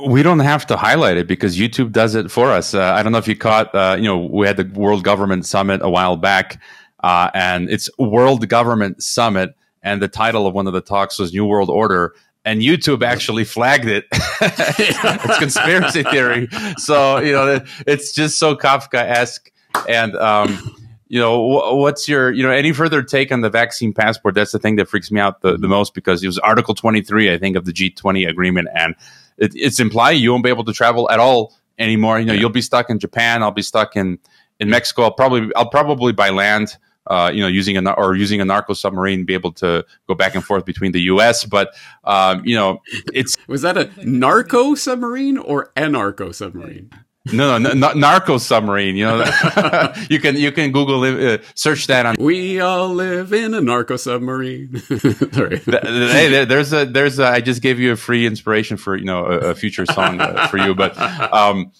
We 0.05 0.21
don't 0.21 0.39
have 0.39 0.67
to 0.67 0.77
highlight 0.77 1.17
it 1.17 1.27
because 1.27 1.57
YouTube 1.57 1.91
does 1.91 2.15
it 2.15 2.29
for 2.29 2.51
us. 2.51 2.73
Uh, 2.73 2.93
I 2.93 3.01
don't 3.01 3.11
know 3.11 3.17
if 3.17 3.27
you 3.27 3.35
caught, 3.35 3.73
uh, 3.73 3.95
you 3.97 4.05
know, 4.05 4.19
we 4.19 4.45
had 4.45 4.57
the 4.57 4.65
World 4.79 5.03
Government 5.03 5.45
Summit 5.45 5.81
a 5.81 5.89
while 5.89 6.15
back, 6.15 6.61
uh, 7.03 7.31
and 7.33 7.69
it's 7.69 7.89
World 7.97 8.47
Government 8.47 9.01
Summit 9.01 9.55
and 9.83 10.01
the 10.01 10.07
title 10.07 10.47
of 10.47 10.53
one 10.53 10.65
of 10.65 10.73
the 10.73 10.81
talks 10.81 11.19
was 11.19 11.33
New 11.33 11.45
World 11.45 11.69
Order. 11.69 12.15
And 12.45 12.61
YouTube 12.61 13.03
actually 13.03 13.45
flagged 13.45 13.85
it. 13.85 14.05
it's 14.41 15.37
conspiracy 15.37 16.03
theory. 16.03 16.49
So, 16.77 17.19
you 17.19 17.31
know, 17.31 17.63
it's 17.87 18.13
just 18.13 18.37
so 18.37 18.55
Kafka 18.55 19.01
esque. 19.01 19.49
And, 19.87 20.15
um, 20.17 20.75
you 21.07 21.19
know, 21.19 21.39
what's 21.75 22.09
your, 22.09 22.31
you 22.31 22.43
know, 22.43 22.49
any 22.49 22.73
further 22.73 23.01
take 23.01 23.31
on 23.31 23.41
the 23.41 23.49
vaccine 23.49 23.93
passport? 23.93 24.35
That's 24.35 24.51
the 24.51 24.59
thing 24.59 24.75
that 24.77 24.89
freaks 24.89 25.09
me 25.09 25.21
out 25.21 25.41
the, 25.41 25.57
the 25.57 25.69
most 25.69 25.93
because 25.93 26.21
it 26.21 26.27
was 26.27 26.37
Article 26.39 26.75
23, 26.75 27.33
I 27.33 27.37
think, 27.37 27.55
of 27.55 27.63
the 27.63 27.71
G20 27.71 28.27
agreement. 28.27 28.67
And 28.75 28.95
it, 29.37 29.51
it's 29.55 29.79
implying 29.79 30.21
you 30.21 30.31
won't 30.31 30.43
be 30.43 30.49
able 30.49 30.65
to 30.65 30.73
travel 30.73 31.09
at 31.09 31.19
all 31.19 31.53
anymore. 31.77 32.19
You 32.19 32.25
know, 32.25 32.33
yeah. 32.33 32.41
you'll 32.41 32.49
be 32.49 32.61
stuck 32.61 32.89
in 32.89 32.99
Japan. 32.99 33.43
I'll 33.43 33.51
be 33.51 33.61
stuck 33.61 33.95
in, 33.95 34.19
in 34.59 34.69
Mexico. 34.69 35.03
I'll 35.03 35.11
probably, 35.11 35.53
I'll 35.55 35.69
probably 35.69 36.13
by 36.13 36.29
land 36.29 36.77
uh, 37.07 37.31
you 37.33 37.41
know, 37.41 37.47
using 37.47 37.75
a 37.75 37.91
or 37.91 38.15
using 38.15 38.39
a 38.39 38.45
narco 38.45 38.73
submarine, 38.73 39.25
be 39.25 39.33
able 39.33 39.51
to 39.51 39.85
go 40.07 40.15
back 40.15 40.35
and 40.35 40.43
forth 40.43 40.65
between 40.65 40.91
the 40.91 41.01
U.S. 41.01 41.45
But 41.45 41.73
um, 42.03 42.43
you 42.45 42.55
know, 42.55 42.81
it's 43.13 43.35
was 43.47 43.61
that 43.63 43.77
a 43.77 43.89
narco 44.05 44.75
submarine 44.75 45.37
or 45.37 45.71
a 45.75 45.89
narco 45.89 46.31
submarine? 46.31 46.89
No, 47.31 47.57
no, 47.57 47.71
no, 47.71 47.93
narco 47.93 48.37
submarine. 48.37 48.97
You 48.97 49.05
know, 49.05 49.93
you 50.09 50.19
can 50.19 50.35
you 50.35 50.51
can 50.51 50.73
Google 50.73 51.03
uh, 51.03 51.37
search 51.55 51.87
that 51.87 52.05
on. 52.05 52.15
We 52.19 52.59
all 52.59 52.89
live 52.89 53.31
in 53.31 53.53
a 53.53 53.61
narco 53.61 53.95
submarine. 53.95 54.75
Sorry. 55.31 55.59
hey, 55.59 56.43
there's 56.43 56.73
a 56.73 56.85
there's 56.85 57.19
a. 57.19 57.27
I 57.27 57.39
just 57.39 57.61
gave 57.61 57.79
you 57.79 57.93
a 57.93 57.95
free 57.95 58.25
inspiration 58.25 58.75
for 58.75 58.97
you 58.97 59.05
know 59.05 59.25
a, 59.25 59.37
a 59.51 59.55
future 59.55 59.85
song 59.85 60.19
uh, 60.19 60.47
for 60.47 60.57
you, 60.57 60.75
but 60.75 60.97
um, 60.99 61.71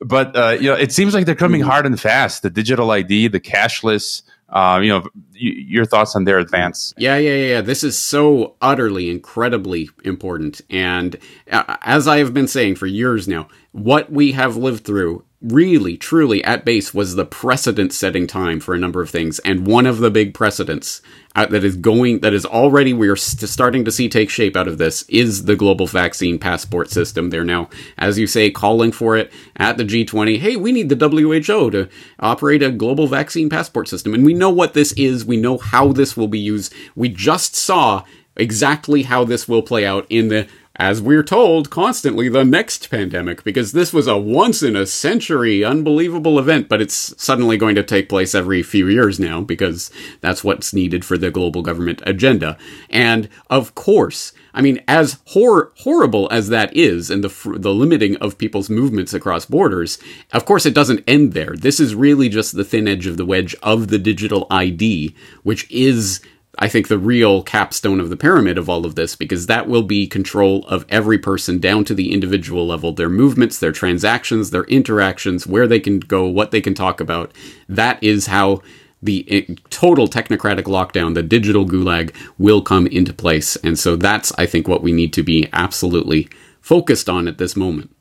but 0.00 0.36
uh, 0.36 0.56
you 0.60 0.68
know, 0.70 0.74
it 0.74 0.90
seems 0.90 1.14
like 1.14 1.26
they're 1.26 1.36
coming 1.36 1.60
hard 1.60 1.86
and 1.86 1.98
fast. 2.00 2.42
The 2.42 2.50
digital 2.50 2.90
ID, 2.90 3.28
the 3.28 3.40
cashless 3.40 4.22
uh, 4.48 4.80
you 4.82 4.88
know, 4.88 5.06
your 5.32 5.84
thoughts 5.84 6.16
on 6.16 6.24
their 6.24 6.38
advance. 6.38 6.94
Yeah, 6.96 7.16
yeah, 7.18 7.34
yeah. 7.34 7.60
This 7.60 7.84
is 7.84 7.98
so 7.98 8.56
utterly, 8.60 9.10
incredibly 9.10 9.90
important. 10.04 10.60
And 10.70 11.16
uh, 11.50 11.76
as 11.82 12.08
I 12.08 12.18
have 12.18 12.32
been 12.32 12.48
saying 12.48 12.76
for 12.76 12.86
years 12.86 13.28
now, 13.28 13.48
what 13.72 14.10
we 14.10 14.32
have 14.32 14.56
lived 14.56 14.84
through 14.84 15.24
really, 15.40 15.96
truly, 15.96 16.42
at 16.44 16.64
base, 16.64 16.92
was 16.92 17.14
the 17.14 17.24
precedent 17.24 17.92
setting 17.92 18.26
time 18.26 18.58
for 18.58 18.74
a 18.74 18.78
number 18.78 19.00
of 19.00 19.10
things. 19.10 19.38
And 19.40 19.66
one 19.66 19.86
of 19.86 19.98
the 19.98 20.10
big 20.10 20.34
precedents 20.34 21.00
Uh, 21.38 21.46
that 21.46 21.62
is 21.62 21.76
going, 21.76 22.18
that 22.18 22.34
is 22.34 22.44
already, 22.44 22.92
we 22.92 23.08
are 23.08 23.14
st- 23.14 23.48
starting 23.48 23.84
to 23.84 23.92
see 23.92 24.08
take 24.08 24.28
shape 24.28 24.56
out 24.56 24.66
of 24.66 24.76
this, 24.76 25.04
is 25.04 25.44
the 25.44 25.54
global 25.54 25.86
vaccine 25.86 26.36
passport 26.36 26.90
system. 26.90 27.30
They're 27.30 27.44
now, 27.44 27.70
as 27.96 28.18
you 28.18 28.26
say, 28.26 28.50
calling 28.50 28.90
for 28.90 29.16
it 29.16 29.30
at 29.54 29.76
the 29.76 29.84
G20. 29.84 30.40
Hey, 30.40 30.56
we 30.56 30.72
need 30.72 30.88
the 30.88 30.96
WHO 30.96 31.70
to 31.70 31.88
operate 32.18 32.60
a 32.64 32.72
global 32.72 33.06
vaccine 33.06 33.48
passport 33.48 33.86
system. 33.86 34.14
And 34.14 34.26
we 34.26 34.34
know 34.34 34.50
what 34.50 34.74
this 34.74 34.90
is, 34.94 35.24
we 35.24 35.36
know 35.36 35.58
how 35.58 35.92
this 35.92 36.16
will 36.16 36.26
be 36.26 36.40
used. 36.40 36.74
We 36.96 37.08
just 37.08 37.54
saw 37.54 38.02
exactly 38.34 39.04
how 39.04 39.22
this 39.22 39.46
will 39.46 39.62
play 39.62 39.86
out 39.86 40.06
in 40.10 40.30
the 40.30 40.48
as 40.78 41.02
we're 41.02 41.24
told 41.24 41.70
constantly, 41.70 42.28
the 42.28 42.44
next 42.44 42.88
pandemic, 42.88 43.42
because 43.42 43.72
this 43.72 43.92
was 43.92 44.06
a 44.06 44.16
once 44.16 44.62
in 44.62 44.76
a 44.76 44.86
century 44.86 45.64
unbelievable 45.64 46.38
event, 46.38 46.68
but 46.68 46.80
it's 46.80 47.20
suddenly 47.20 47.56
going 47.56 47.74
to 47.74 47.82
take 47.82 48.08
place 48.08 48.34
every 48.34 48.62
few 48.62 48.86
years 48.86 49.18
now, 49.18 49.40
because 49.40 49.90
that's 50.20 50.44
what's 50.44 50.72
needed 50.72 51.04
for 51.04 51.18
the 51.18 51.32
global 51.32 51.62
government 51.62 52.00
agenda. 52.06 52.56
And 52.90 53.28
of 53.50 53.74
course, 53.74 54.32
I 54.54 54.60
mean, 54.60 54.82
as 54.88 55.18
hor- 55.26 55.72
horrible 55.78 56.28
as 56.30 56.48
that 56.48 56.74
is, 56.76 57.10
and 57.10 57.22
the 57.22 57.58
the 57.58 57.74
limiting 57.74 58.16
of 58.16 58.38
people's 58.38 58.70
movements 58.70 59.12
across 59.12 59.46
borders, 59.46 59.98
of 60.32 60.44
course, 60.44 60.64
it 60.64 60.74
doesn't 60.74 61.04
end 61.06 61.32
there. 61.32 61.54
This 61.56 61.80
is 61.80 61.94
really 61.94 62.28
just 62.28 62.56
the 62.56 62.64
thin 62.64 62.88
edge 62.88 63.06
of 63.06 63.16
the 63.16 63.26
wedge 63.26 63.54
of 63.62 63.88
the 63.88 63.98
digital 63.98 64.46
ID, 64.50 65.14
which 65.42 65.70
is 65.70 66.20
I 66.58 66.68
think, 66.68 66.88
the 66.88 66.98
real 66.98 67.42
capstone 67.42 68.00
of 68.00 68.10
the 68.10 68.16
pyramid 68.16 68.58
of 68.58 68.68
all 68.68 68.84
of 68.84 68.94
this, 68.94 69.14
because 69.14 69.46
that 69.46 69.68
will 69.68 69.82
be 69.82 70.06
control 70.06 70.66
of 70.66 70.84
every 70.88 71.18
person 71.18 71.58
down 71.58 71.84
to 71.84 71.94
the 71.94 72.12
individual 72.12 72.66
level 72.66 72.92
their 72.92 73.08
movements, 73.08 73.58
their 73.58 73.72
transactions, 73.72 74.50
their 74.50 74.64
interactions, 74.64 75.46
where 75.46 75.66
they 75.66 75.80
can 75.80 76.00
go, 76.00 76.26
what 76.26 76.50
they 76.50 76.60
can 76.60 76.74
talk 76.74 77.00
about. 77.00 77.32
That 77.68 78.02
is 78.02 78.26
how 78.26 78.62
the 79.02 79.24
eh, 79.28 79.54
total 79.70 80.08
technocratic 80.08 80.64
lockdown, 80.64 81.14
the 81.14 81.22
digital 81.22 81.64
gulag, 81.64 82.14
will 82.38 82.62
come 82.62 82.86
into 82.88 83.12
place. 83.12 83.56
And 83.56 83.78
so 83.78 83.96
that's, 83.96 84.32
I 84.36 84.46
think, 84.46 84.66
what 84.66 84.82
we 84.82 84.92
need 84.92 85.12
to 85.14 85.22
be 85.22 85.48
absolutely 85.52 86.28
focused 86.60 87.08
on 87.08 87.28
at 87.28 87.38
this 87.38 87.56
moment. 87.56 87.94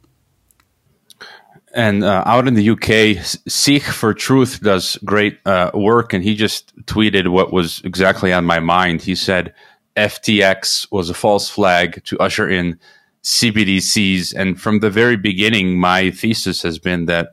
And 1.73 2.03
uh, 2.03 2.23
out 2.25 2.47
in 2.47 2.53
the 2.53 2.69
UK, 2.69 3.23
Seek 3.47 3.83
for 3.83 4.13
Truth 4.13 4.61
does 4.61 4.97
great 5.03 5.39
uh, 5.45 5.71
work, 5.73 6.13
and 6.13 6.23
he 6.23 6.35
just 6.35 6.75
tweeted 6.85 7.27
what 7.27 7.51
was 7.51 7.81
exactly 7.83 8.31
on 8.31 8.45
my 8.45 8.59
mind. 8.59 9.01
He 9.01 9.15
said 9.15 9.53
FTX 9.95 10.91
was 10.91 11.09
a 11.09 11.13
false 11.13 11.49
flag 11.49 12.03
to 12.05 12.17
usher 12.19 12.49
in 12.49 12.79
CBDCs, 13.23 14.33
and 14.33 14.59
from 14.59 14.79
the 14.79 14.89
very 14.89 15.17
beginning, 15.17 15.77
my 15.77 16.11
thesis 16.11 16.61
has 16.61 16.79
been 16.79 17.05
that 17.07 17.31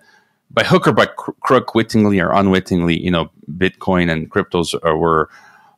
by 0.51 0.65
hook 0.65 0.89
or 0.89 0.93
by 0.93 1.07
crook, 1.07 1.75
wittingly 1.75 2.21
or 2.21 2.33
unwittingly, 2.33 2.99
you 2.99 3.11
know, 3.11 3.31
Bitcoin 3.57 4.11
and 4.11 4.31
cryptos 4.31 4.75
are, 4.85 4.97
were 4.97 5.29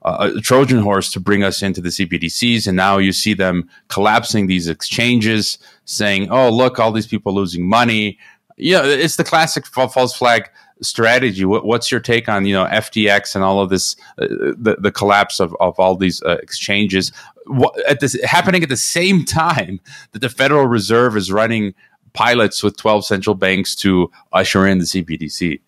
uh, 0.03 0.31
a 0.37 0.41
Trojan 0.41 0.79
horse 0.79 1.11
to 1.13 1.21
bring 1.21 1.43
us 1.43 1.63
into 1.63 1.81
the 1.81 1.89
CBDCs, 1.89 2.67
and 2.67 2.77
now 2.77 2.99
you 2.99 3.13
see 3.13 3.35
them 3.35 3.69
collapsing 3.89 4.47
these 4.47 4.69
exchanges, 4.69 5.59
saying, 5.85 6.31
"Oh, 6.31 6.51
look, 6.51 6.79
all 6.79 6.93
these 6.93 7.07
people 7.07 7.35
losing 7.35 7.69
money." 7.69 8.19
Yeah, 8.57 8.85
it's 8.85 9.17
the 9.17 9.25
classic 9.25 9.67
false 9.67 10.17
flag 10.17 10.51
strategy. 10.83 11.45
What, 11.45 11.65
what's 11.65 11.91
your 11.91 12.01
take 12.01 12.29
on 12.29 12.47
you 12.47 12.55
know 12.55 12.67
FTX 12.67 13.35
and 13.35 13.45
all 13.45 13.61
of 13.61 13.71
this, 13.71 13.97
uh, 14.19 14.27
the 14.29 14.77
the 14.79 14.93
collapse 14.93 15.41
of, 15.41 15.55
of 15.61 15.79
all 15.79 15.97
these 15.97 16.23
uh, 16.23 16.39
exchanges 16.43 17.13
what, 17.47 17.79
at 17.87 18.01
this 18.01 18.21
happening 18.25 18.63
at 18.63 18.69
the 18.69 18.77
same 18.77 19.25
time 19.25 19.81
that 20.13 20.21
the 20.21 20.29
Federal 20.29 20.67
Reserve 20.67 21.17
is 21.17 21.31
running 21.31 21.75
pilots 22.13 22.63
with 22.63 22.77
twelve 22.77 23.05
central 23.05 23.35
banks 23.35 23.75
to 23.77 24.11
usher 24.33 24.67
in 24.67 24.79
the 24.79 24.85
CBDC. 24.85 25.61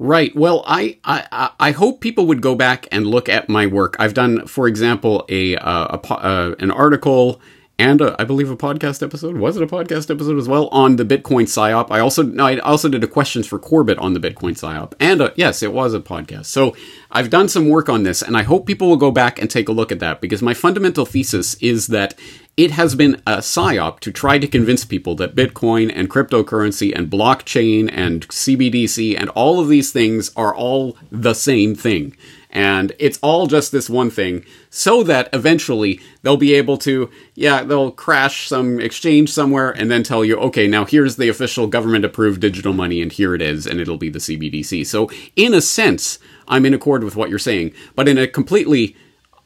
Right. 0.00 0.34
Well, 0.36 0.62
I, 0.66 0.98
I 1.04 1.50
I 1.58 1.70
hope 1.72 2.00
people 2.00 2.26
would 2.26 2.40
go 2.40 2.54
back 2.54 2.86
and 2.92 3.06
look 3.06 3.28
at 3.28 3.48
my 3.48 3.66
work. 3.66 3.96
I've 3.98 4.14
done, 4.14 4.46
for 4.46 4.68
example, 4.68 5.24
a, 5.28 5.56
uh, 5.56 5.98
a 5.98 6.12
uh, 6.12 6.54
an 6.60 6.70
article 6.70 7.40
and 7.78 8.00
a, 8.00 8.20
I 8.20 8.24
believe 8.24 8.50
a 8.50 8.56
podcast 8.56 9.02
episode. 9.02 9.36
Was 9.36 9.56
it 9.56 9.62
a 9.62 9.66
podcast 9.66 10.10
episode 10.10 10.36
as 10.36 10.48
well 10.48 10.66
on 10.68 10.96
the 10.96 11.04
Bitcoin 11.04 11.44
psyop? 11.44 11.90
I 11.90 12.00
also 12.00 12.36
I 12.38 12.58
also 12.58 12.88
did 12.88 13.04
a 13.04 13.06
questions 13.06 13.46
for 13.46 13.58
Corbett 13.58 13.98
on 13.98 14.14
the 14.14 14.20
Bitcoin 14.20 14.58
psyop, 14.58 14.94
and 14.98 15.20
a, 15.20 15.32
yes, 15.36 15.62
it 15.62 15.72
was 15.72 15.94
a 15.94 16.00
podcast. 16.00 16.46
So 16.46 16.76
I've 17.10 17.30
done 17.30 17.48
some 17.48 17.68
work 17.68 17.88
on 17.88 18.02
this, 18.02 18.20
and 18.20 18.36
I 18.36 18.42
hope 18.42 18.66
people 18.66 18.88
will 18.88 18.96
go 18.96 19.10
back 19.10 19.40
and 19.40 19.48
take 19.48 19.68
a 19.68 19.72
look 19.72 19.92
at 19.92 20.00
that 20.00 20.20
because 20.20 20.42
my 20.42 20.54
fundamental 20.54 21.06
thesis 21.06 21.54
is 21.54 21.86
that 21.88 22.18
it 22.56 22.72
has 22.72 22.96
been 22.96 23.22
a 23.24 23.36
psyop 23.36 24.00
to 24.00 24.10
try 24.10 24.38
to 24.38 24.48
convince 24.48 24.84
people 24.84 25.14
that 25.14 25.36
Bitcoin 25.36 25.92
and 25.94 26.10
cryptocurrency 26.10 26.92
and 26.92 27.08
blockchain 27.08 27.88
and 27.92 28.26
CBDC 28.28 29.16
and 29.16 29.28
all 29.30 29.60
of 29.60 29.68
these 29.68 29.92
things 29.92 30.32
are 30.36 30.54
all 30.54 30.96
the 31.12 31.34
same 31.34 31.76
thing 31.76 32.16
And 32.50 32.92
it's 32.98 33.18
all 33.22 33.46
just 33.46 33.72
this 33.72 33.90
one 33.90 34.10
thing 34.10 34.44
so 34.70 35.02
that 35.02 35.28
eventually 35.32 36.00
they'll 36.22 36.38
be 36.38 36.54
able 36.54 36.78
to, 36.78 37.10
yeah, 37.34 37.62
they'll 37.62 37.90
crash 37.90 38.48
some 38.48 38.80
exchange 38.80 39.30
somewhere 39.30 39.70
and 39.70 39.90
then 39.90 40.02
tell 40.02 40.24
you, 40.24 40.38
okay, 40.38 40.66
now 40.66 40.84
here's 40.84 41.16
the 41.16 41.28
official 41.28 41.66
government 41.66 42.04
approved 42.04 42.40
digital 42.40 42.72
money 42.72 43.02
and 43.02 43.12
here 43.12 43.34
it 43.34 43.42
is 43.42 43.66
and 43.66 43.80
it'll 43.80 43.98
be 43.98 44.08
the 44.08 44.18
CBDC. 44.18 44.86
So 44.86 45.10
in 45.36 45.52
a 45.52 45.60
sense, 45.60 46.18
I'm 46.46 46.64
in 46.64 46.74
accord 46.74 47.04
with 47.04 47.16
what 47.16 47.28
you're 47.28 47.38
saying, 47.38 47.74
but 47.94 48.08
in 48.08 48.16
a 48.16 48.26
completely 48.26 48.96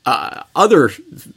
uh, 0.05 0.43
other 0.57 0.91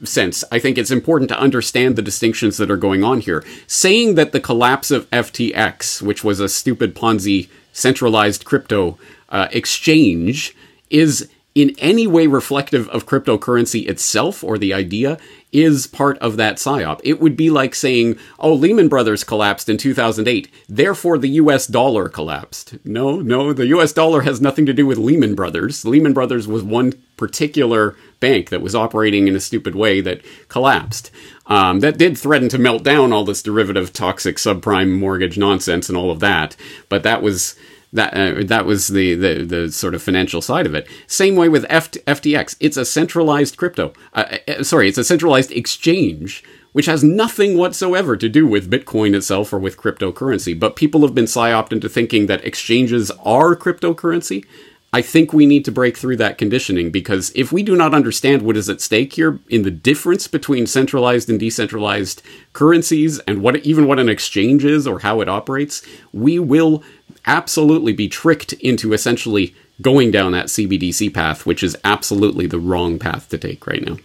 sense, 0.03 0.43
I 0.51 0.59
think 0.59 0.77
it's 0.77 0.91
important 0.91 1.29
to 1.29 1.39
understand 1.39 1.95
the 1.95 2.01
distinctions 2.01 2.57
that 2.57 2.71
are 2.71 2.77
going 2.77 3.03
on 3.03 3.21
here. 3.21 3.43
Saying 3.67 4.15
that 4.15 4.31
the 4.31 4.39
collapse 4.39 4.89
of 4.91 5.09
FTX, 5.11 6.01
which 6.01 6.23
was 6.23 6.39
a 6.39 6.49
stupid 6.49 6.95
Ponzi 6.95 7.49
centralized 7.73 8.43
crypto 8.45 8.97
uh, 9.29 9.47
exchange, 9.51 10.55
is 10.89 11.29
in 11.55 11.73
any 11.79 12.05
way 12.05 12.27
reflective 12.27 12.89
of 12.89 13.05
cryptocurrency 13.05 13.87
itself 13.87 14.43
or 14.43 14.57
the 14.57 14.73
idea 14.73 15.17
is 15.53 15.87
part 15.87 16.17
of 16.17 16.35
that 16.35 16.57
psyop. 16.57 16.99
It 17.01 17.21
would 17.21 17.37
be 17.37 17.49
like 17.49 17.73
saying, 17.73 18.19
oh, 18.37 18.53
Lehman 18.53 18.89
Brothers 18.89 19.23
collapsed 19.23 19.69
in 19.69 19.77
2008, 19.77 20.51
therefore 20.67 21.17
the 21.17 21.29
US 21.29 21.65
dollar 21.65 22.09
collapsed. 22.09 22.75
No, 22.83 23.21
no, 23.21 23.53
the 23.53 23.67
US 23.67 23.93
dollar 23.93 24.21
has 24.21 24.41
nothing 24.41 24.65
to 24.65 24.73
do 24.73 24.85
with 24.85 24.97
Lehman 24.97 25.33
Brothers. 25.33 25.85
Lehman 25.85 26.11
Brothers 26.11 26.45
was 26.45 26.61
one 26.61 26.91
particular 27.15 27.95
bank 28.19 28.49
that 28.49 28.61
was 28.61 28.75
operating 28.75 29.29
in 29.29 29.35
a 29.35 29.39
stupid 29.39 29.75
way 29.75 30.01
that 30.01 30.19
collapsed. 30.49 31.09
Um, 31.47 31.79
that 31.79 31.97
did 31.97 32.17
threaten 32.17 32.49
to 32.49 32.57
melt 32.57 32.83
down 32.83 33.13
all 33.13 33.23
this 33.23 33.41
derivative 33.41 33.93
toxic 33.93 34.35
subprime 34.35 34.91
mortgage 34.91 35.37
nonsense 35.37 35.87
and 35.87 35.97
all 35.97 36.11
of 36.11 36.19
that, 36.19 36.57
but 36.89 37.03
that 37.03 37.21
was 37.21 37.55
that 37.95 38.13
uh, 38.13 38.43
that 38.45 38.65
was 38.65 38.87
the, 38.89 39.15
the 39.15 39.43
the 39.43 39.71
sort 39.71 39.95
of 39.95 40.03
financial 40.03 40.41
side 40.41 40.65
of 40.65 40.75
it. 40.75 40.87
Same 41.07 41.35
way 41.35 41.49
with 41.49 41.65
F- 41.69 41.91
FTX. 41.91 42.55
It's 42.59 42.77
a 42.77 42.85
centralized 42.85 43.57
crypto. 43.57 43.93
Uh, 44.13 44.37
uh, 44.47 44.63
sorry, 44.63 44.87
it's 44.87 44.97
a 44.97 45.03
centralized 45.03 45.51
exchange 45.51 46.43
which 46.75 46.87
has 46.87 47.05
nothing 47.05 47.57
whatsoever 47.57 48.17
to 48.17 48.27
do 48.27 48.45
with 48.45 48.69
Bitcoin 48.69 49.15
itself 49.15 49.53
or 49.53 49.57
with 49.57 49.77
cryptocurrency. 49.77 50.59
But 50.59 50.75
people 50.75 51.03
have 51.03 51.15
been 51.15 51.23
psyoped 51.23 51.71
into 51.71 51.87
thinking 51.87 52.25
that 52.25 52.43
exchanges 52.43 53.11
are 53.23 53.55
cryptocurrency. 53.55 54.43
I 54.91 55.01
think 55.01 55.33
we 55.33 55.45
need 55.45 55.65
to 55.65 55.71
break 55.71 55.97
through 55.97 56.17
that 56.17 56.37
conditioning 56.37 56.89
because 56.89 57.31
if 57.35 57.51
we 57.51 57.63
do 57.63 57.75
not 57.75 57.93
understand 57.93 58.41
what 58.41 58.57
is 58.57 58.69
at 58.69 58.81
stake 58.81 59.13
here 59.13 59.39
in 59.49 59.63
the 59.63 59.71
difference 59.71 60.27
between 60.27 60.67
centralized 60.67 61.29
and 61.29 61.39
decentralized 61.39 62.21
currencies 62.53 63.19
and 63.19 63.41
what 63.41 63.57
even 63.57 63.87
what 63.87 63.99
an 63.99 64.09
exchange 64.09 64.63
is 64.63 64.87
or 64.87 64.99
how 64.99 65.19
it 65.21 65.29
operates, 65.29 65.81
we 66.13 66.39
will 66.39 66.83
absolutely 67.25 67.93
be 67.93 68.07
tricked 68.07 68.53
into 68.53 68.93
essentially 68.93 69.55
going 69.81 70.11
down 70.11 70.31
that 70.31 70.45
CBDC 70.45 71.13
path, 71.13 71.45
which 71.45 71.63
is 71.63 71.77
absolutely 71.83 72.47
the 72.47 72.59
wrong 72.59 72.97
path 72.99 73.29
to 73.29 73.37
take 73.37 73.67
right 73.67 73.83
now. 73.83 73.97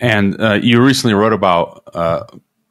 And 0.00 0.40
uh, 0.40 0.54
you 0.54 0.82
recently 0.82 1.14
wrote 1.14 1.32
about 1.32 1.82
uh, 1.94 2.24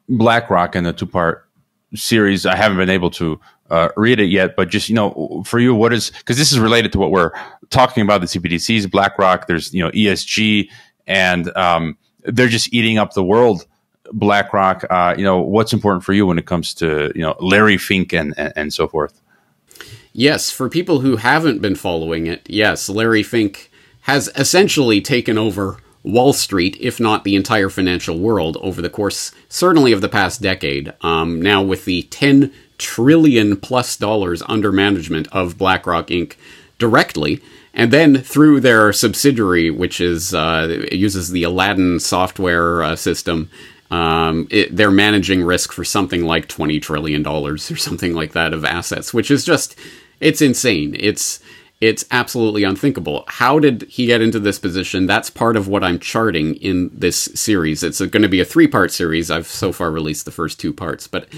BlackRock 0.08 0.76
in 0.76 0.86
a 0.86 0.92
two 0.92 1.06
part 1.06 1.48
series. 1.94 2.46
I 2.46 2.56
haven't 2.56 2.78
been 2.78 2.90
able 2.90 3.10
to 3.12 3.40
uh, 3.70 3.88
read 3.96 4.20
it 4.20 4.26
yet, 4.26 4.56
but 4.56 4.68
just, 4.68 4.88
you 4.88 4.94
know, 4.94 5.42
for 5.46 5.58
you, 5.58 5.74
what 5.74 5.92
is, 5.92 6.10
because 6.10 6.36
this 6.36 6.52
is 6.52 6.58
related 6.58 6.92
to 6.92 6.98
what 6.98 7.10
we're 7.10 7.32
talking 7.70 8.02
about 8.02 8.20
the 8.20 8.26
CBDCs, 8.26 8.90
BlackRock, 8.90 9.46
there's, 9.46 9.72
you 9.72 9.82
know, 9.82 9.90
ESG, 9.92 10.68
and 11.06 11.54
um, 11.56 11.96
they're 12.24 12.48
just 12.48 12.72
eating 12.72 12.98
up 12.98 13.14
the 13.14 13.24
world. 13.24 13.66
BlackRock, 14.12 14.84
uh, 14.90 15.14
you 15.16 15.24
know, 15.24 15.40
what's 15.40 15.72
important 15.72 16.04
for 16.04 16.12
you 16.12 16.26
when 16.26 16.38
it 16.38 16.46
comes 16.46 16.74
to, 16.74 17.12
you 17.14 17.22
know, 17.22 17.36
Larry 17.40 17.76
Fink 17.78 18.12
and, 18.12 18.34
and, 18.36 18.52
and 18.56 18.74
so 18.74 18.86
forth? 18.86 19.20
Yes, 20.12 20.50
for 20.50 20.68
people 20.68 21.00
who 21.00 21.16
haven't 21.16 21.62
been 21.62 21.74
following 21.74 22.26
it, 22.26 22.48
yes, 22.48 22.88
Larry 22.88 23.22
Fink 23.22 23.70
has 24.02 24.30
essentially 24.36 25.00
taken 25.00 25.38
over 25.38 25.78
Wall 26.02 26.32
Street, 26.32 26.76
if 26.80 26.98
not 26.98 27.24
the 27.24 27.36
entire 27.36 27.68
financial 27.68 28.18
world, 28.18 28.58
over 28.60 28.82
the 28.82 28.90
course, 28.90 29.32
certainly 29.48 29.92
of 29.92 30.00
the 30.00 30.08
past 30.08 30.42
decade. 30.42 30.92
Um, 31.00 31.40
now, 31.40 31.62
with 31.62 31.84
the 31.84 32.02
10 32.04 32.52
trillion 32.78 33.56
plus 33.56 33.96
dollars 33.96 34.42
under 34.48 34.72
management 34.72 35.28
of 35.30 35.56
BlackRock 35.56 36.08
Inc. 36.08 36.34
directly, 36.78 37.40
and 37.72 37.92
then 37.92 38.18
through 38.18 38.60
their 38.60 38.92
subsidiary, 38.92 39.70
which 39.70 40.00
is 40.00 40.34
uh, 40.34 40.86
uses 40.90 41.30
the 41.30 41.44
Aladdin 41.44 42.00
software 42.00 42.82
uh, 42.82 42.96
system. 42.96 43.48
Um, 43.92 44.48
it, 44.50 44.74
they're 44.74 44.90
managing 44.90 45.44
risk 45.44 45.70
for 45.72 45.84
something 45.84 46.24
like 46.24 46.48
twenty 46.48 46.80
trillion 46.80 47.22
dollars 47.22 47.70
or 47.70 47.76
something 47.76 48.14
like 48.14 48.32
that 48.32 48.54
of 48.54 48.64
assets, 48.64 49.12
which 49.12 49.30
is 49.30 49.44
just 49.44 49.78
it's 50.18 50.40
insane. 50.40 50.96
It's 50.98 51.40
it's 51.82 52.04
absolutely 52.12 52.62
unthinkable. 52.62 53.24
How 53.26 53.58
did 53.58 53.82
he 53.82 54.06
get 54.06 54.22
into 54.22 54.38
this 54.38 54.58
position? 54.58 55.06
That's 55.06 55.28
part 55.28 55.56
of 55.56 55.66
what 55.66 55.82
I'm 55.82 55.98
charting 55.98 56.54
in 56.56 56.90
this 56.94 57.28
series. 57.34 57.82
It's 57.82 57.98
going 57.98 58.22
to 58.22 58.28
be 58.28 58.40
a 58.40 58.44
three 58.44 58.68
part 58.68 58.92
series. 58.92 59.30
I've 59.30 59.48
so 59.48 59.72
far 59.72 59.90
released 59.90 60.24
the 60.24 60.30
first 60.30 60.58
two 60.58 60.72
parts, 60.72 61.06
but 61.06 61.28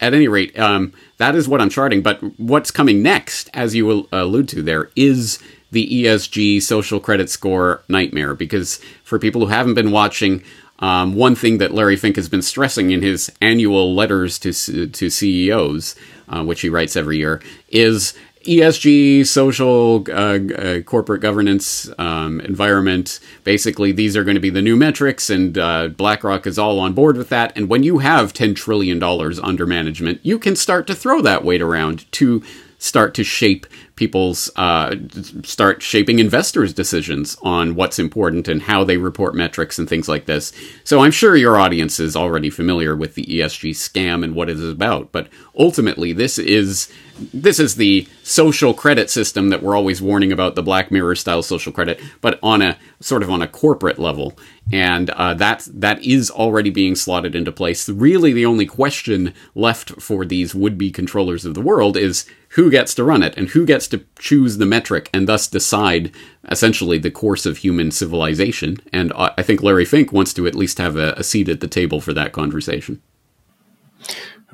at 0.00 0.12
any 0.12 0.26
rate, 0.26 0.58
um, 0.58 0.92
that 1.18 1.36
is 1.36 1.48
what 1.48 1.60
I'm 1.60 1.70
charting. 1.70 2.02
But 2.02 2.20
what's 2.38 2.72
coming 2.72 3.00
next, 3.02 3.48
as 3.54 3.76
you 3.76 4.08
allude 4.10 4.48
to 4.48 4.62
there, 4.62 4.90
is 4.96 5.38
the 5.70 6.04
ESG 6.04 6.60
social 6.60 6.98
credit 6.98 7.30
score 7.30 7.82
nightmare. 7.88 8.34
Because 8.34 8.78
for 9.04 9.20
people 9.20 9.42
who 9.42 9.46
haven't 9.52 9.74
been 9.74 9.92
watching, 9.92 10.42
um, 10.82 11.14
one 11.14 11.34
thing 11.34 11.58
that 11.58 11.72
Larry 11.72 11.96
Fink 11.96 12.16
has 12.16 12.28
been 12.28 12.42
stressing 12.42 12.90
in 12.90 13.00
his 13.00 13.32
annual 13.40 13.94
letters 13.94 14.38
to 14.40 14.52
to 14.88 15.08
CEOs, 15.10 15.94
uh, 16.28 16.44
which 16.44 16.60
he 16.60 16.68
writes 16.68 16.96
every 16.96 17.18
year, 17.18 17.40
is 17.68 18.14
ESG, 18.44 19.24
social, 19.24 20.04
uh, 20.10 20.38
uh, 20.54 20.80
corporate 20.80 21.20
governance, 21.20 21.88
um, 21.98 22.40
environment. 22.40 23.20
Basically, 23.44 23.92
these 23.92 24.16
are 24.16 24.24
going 24.24 24.34
to 24.34 24.40
be 24.40 24.50
the 24.50 24.62
new 24.62 24.76
metrics, 24.76 25.30
and 25.30 25.56
uh, 25.56 25.88
BlackRock 25.88 26.46
is 26.46 26.58
all 26.58 26.80
on 26.80 26.92
board 26.92 27.16
with 27.16 27.28
that. 27.28 27.52
And 27.56 27.68
when 27.68 27.84
you 27.84 27.98
have 27.98 28.32
$10 28.32 28.56
trillion 28.56 29.00
under 29.02 29.66
management, 29.66 30.20
you 30.24 30.38
can 30.38 30.56
start 30.56 30.88
to 30.88 30.94
throw 30.94 31.22
that 31.22 31.44
weight 31.44 31.62
around 31.62 32.10
to 32.12 32.42
start 32.78 33.14
to 33.14 33.22
shape 33.22 33.66
people's 33.96 34.50
uh, 34.56 34.96
start 35.42 35.82
shaping 35.82 36.18
investors' 36.18 36.72
decisions 36.72 37.36
on 37.42 37.74
what's 37.74 37.98
important 37.98 38.48
and 38.48 38.62
how 38.62 38.84
they 38.84 38.96
report 38.96 39.34
metrics 39.34 39.78
and 39.78 39.88
things 39.88 40.08
like 40.08 40.26
this. 40.26 40.52
So 40.84 41.00
I'm 41.00 41.10
sure 41.10 41.36
your 41.36 41.58
audience 41.58 42.00
is 42.00 42.16
already 42.16 42.50
familiar 42.50 42.96
with 42.96 43.14
the 43.14 43.24
ESG 43.24 43.70
scam 43.70 44.24
and 44.24 44.34
what 44.34 44.48
it 44.48 44.58
is 44.58 44.70
about. 44.70 45.12
But 45.12 45.28
ultimately, 45.58 46.12
this 46.12 46.38
is 46.38 46.90
this 47.32 47.60
is 47.60 47.76
the 47.76 48.08
social 48.22 48.74
credit 48.74 49.10
system 49.10 49.50
that 49.50 49.62
we're 49.62 49.76
always 49.76 50.00
warning 50.00 50.32
about 50.32 50.54
the 50.54 50.62
Black 50.62 50.90
Mirror 50.90 51.14
style 51.14 51.42
social 51.42 51.72
credit, 51.72 52.00
but 52.20 52.38
on 52.42 52.62
a 52.62 52.78
sort 53.00 53.22
of 53.22 53.30
on 53.30 53.42
a 53.42 53.48
corporate 53.48 53.98
level, 53.98 54.36
and 54.72 55.10
uh, 55.10 55.34
that 55.34 55.68
that 55.70 56.02
is 56.02 56.30
already 56.30 56.70
being 56.70 56.94
slotted 56.94 57.34
into 57.34 57.52
place. 57.52 57.88
Really, 57.88 58.32
the 58.32 58.46
only 58.46 58.64
question 58.64 59.34
left 59.54 60.00
for 60.00 60.24
these 60.24 60.54
would 60.54 60.78
be 60.78 60.90
controllers 60.90 61.44
of 61.44 61.52
the 61.52 61.60
world 61.60 61.96
is 61.96 62.24
who 62.50 62.70
gets 62.70 62.94
to 62.94 63.04
run 63.04 63.22
it 63.22 63.36
and 63.36 63.50
who 63.50 63.66
gets 63.66 63.86
to 63.88 64.04
choose 64.18 64.56
the 64.56 64.66
metric 64.66 65.10
and 65.12 65.28
thus 65.28 65.46
decide 65.46 66.10
essentially 66.50 66.98
the 66.98 67.10
course 67.10 67.44
of 67.44 67.58
human 67.58 67.90
civilization. 67.90 68.78
And 68.92 69.12
I 69.14 69.42
think 69.42 69.62
Larry 69.62 69.84
Fink 69.84 70.10
wants 70.10 70.32
to 70.34 70.46
at 70.46 70.54
least 70.54 70.78
have 70.78 70.96
a, 70.96 71.12
a 71.12 71.22
seat 71.22 71.48
at 71.48 71.60
the 71.60 71.68
table 71.68 72.00
for 72.00 72.14
that 72.14 72.32
conversation. 72.32 73.02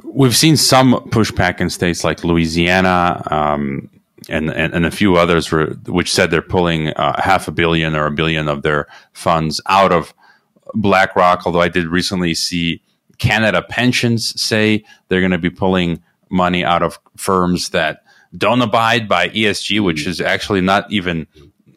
We've 0.02 0.36
seen 0.36 0.56
some 0.56 0.94
pushback 1.10 1.60
in 1.60 1.70
states 1.70 2.04
like 2.04 2.22
Louisiana 2.22 3.22
um, 3.30 3.90
and, 4.28 4.50
and, 4.50 4.74
and 4.74 4.86
a 4.86 4.90
few 4.90 5.16
others, 5.16 5.50
were, 5.50 5.74
which 5.86 6.12
said 6.12 6.30
they're 6.30 6.42
pulling 6.42 6.88
uh, 6.88 7.20
half 7.20 7.48
a 7.48 7.52
billion 7.52 7.94
or 7.94 8.06
a 8.06 8.10
billion 8.10 8.48
of 8.48 8.62
their 8.62 8.86
funds 9.12 9.60
out 9.66 9.92
of 9.92 10.14
BlackRock. 10.74 11.46
Although 11.46 11.60
I 11.60 11.68
did 11.68 11.86
recently 11.86 12.34
see 12.34 12.82
Canada 13.18 13.62
Pensions 13.62 14.40
say 14.40 14.84
they're 15.08 15.20
going 15.20 15.32
to 15.32 15.38
be 15.38 15.50
pulling 15.50 16.02
money 16.30 16.64
out 16.64 16.82
of 16.82 16.98
firms 17.16 17.70
that 17.70 18.02
don't 18.36 18.60
abide 18.60 19.08
by 19.08 19.28
ESG, 19.30 19.82
which 19.82 20.06
is 20.06 20.20
actually 20.20 20.60
not 20.60 20.90
even 20.92 21.26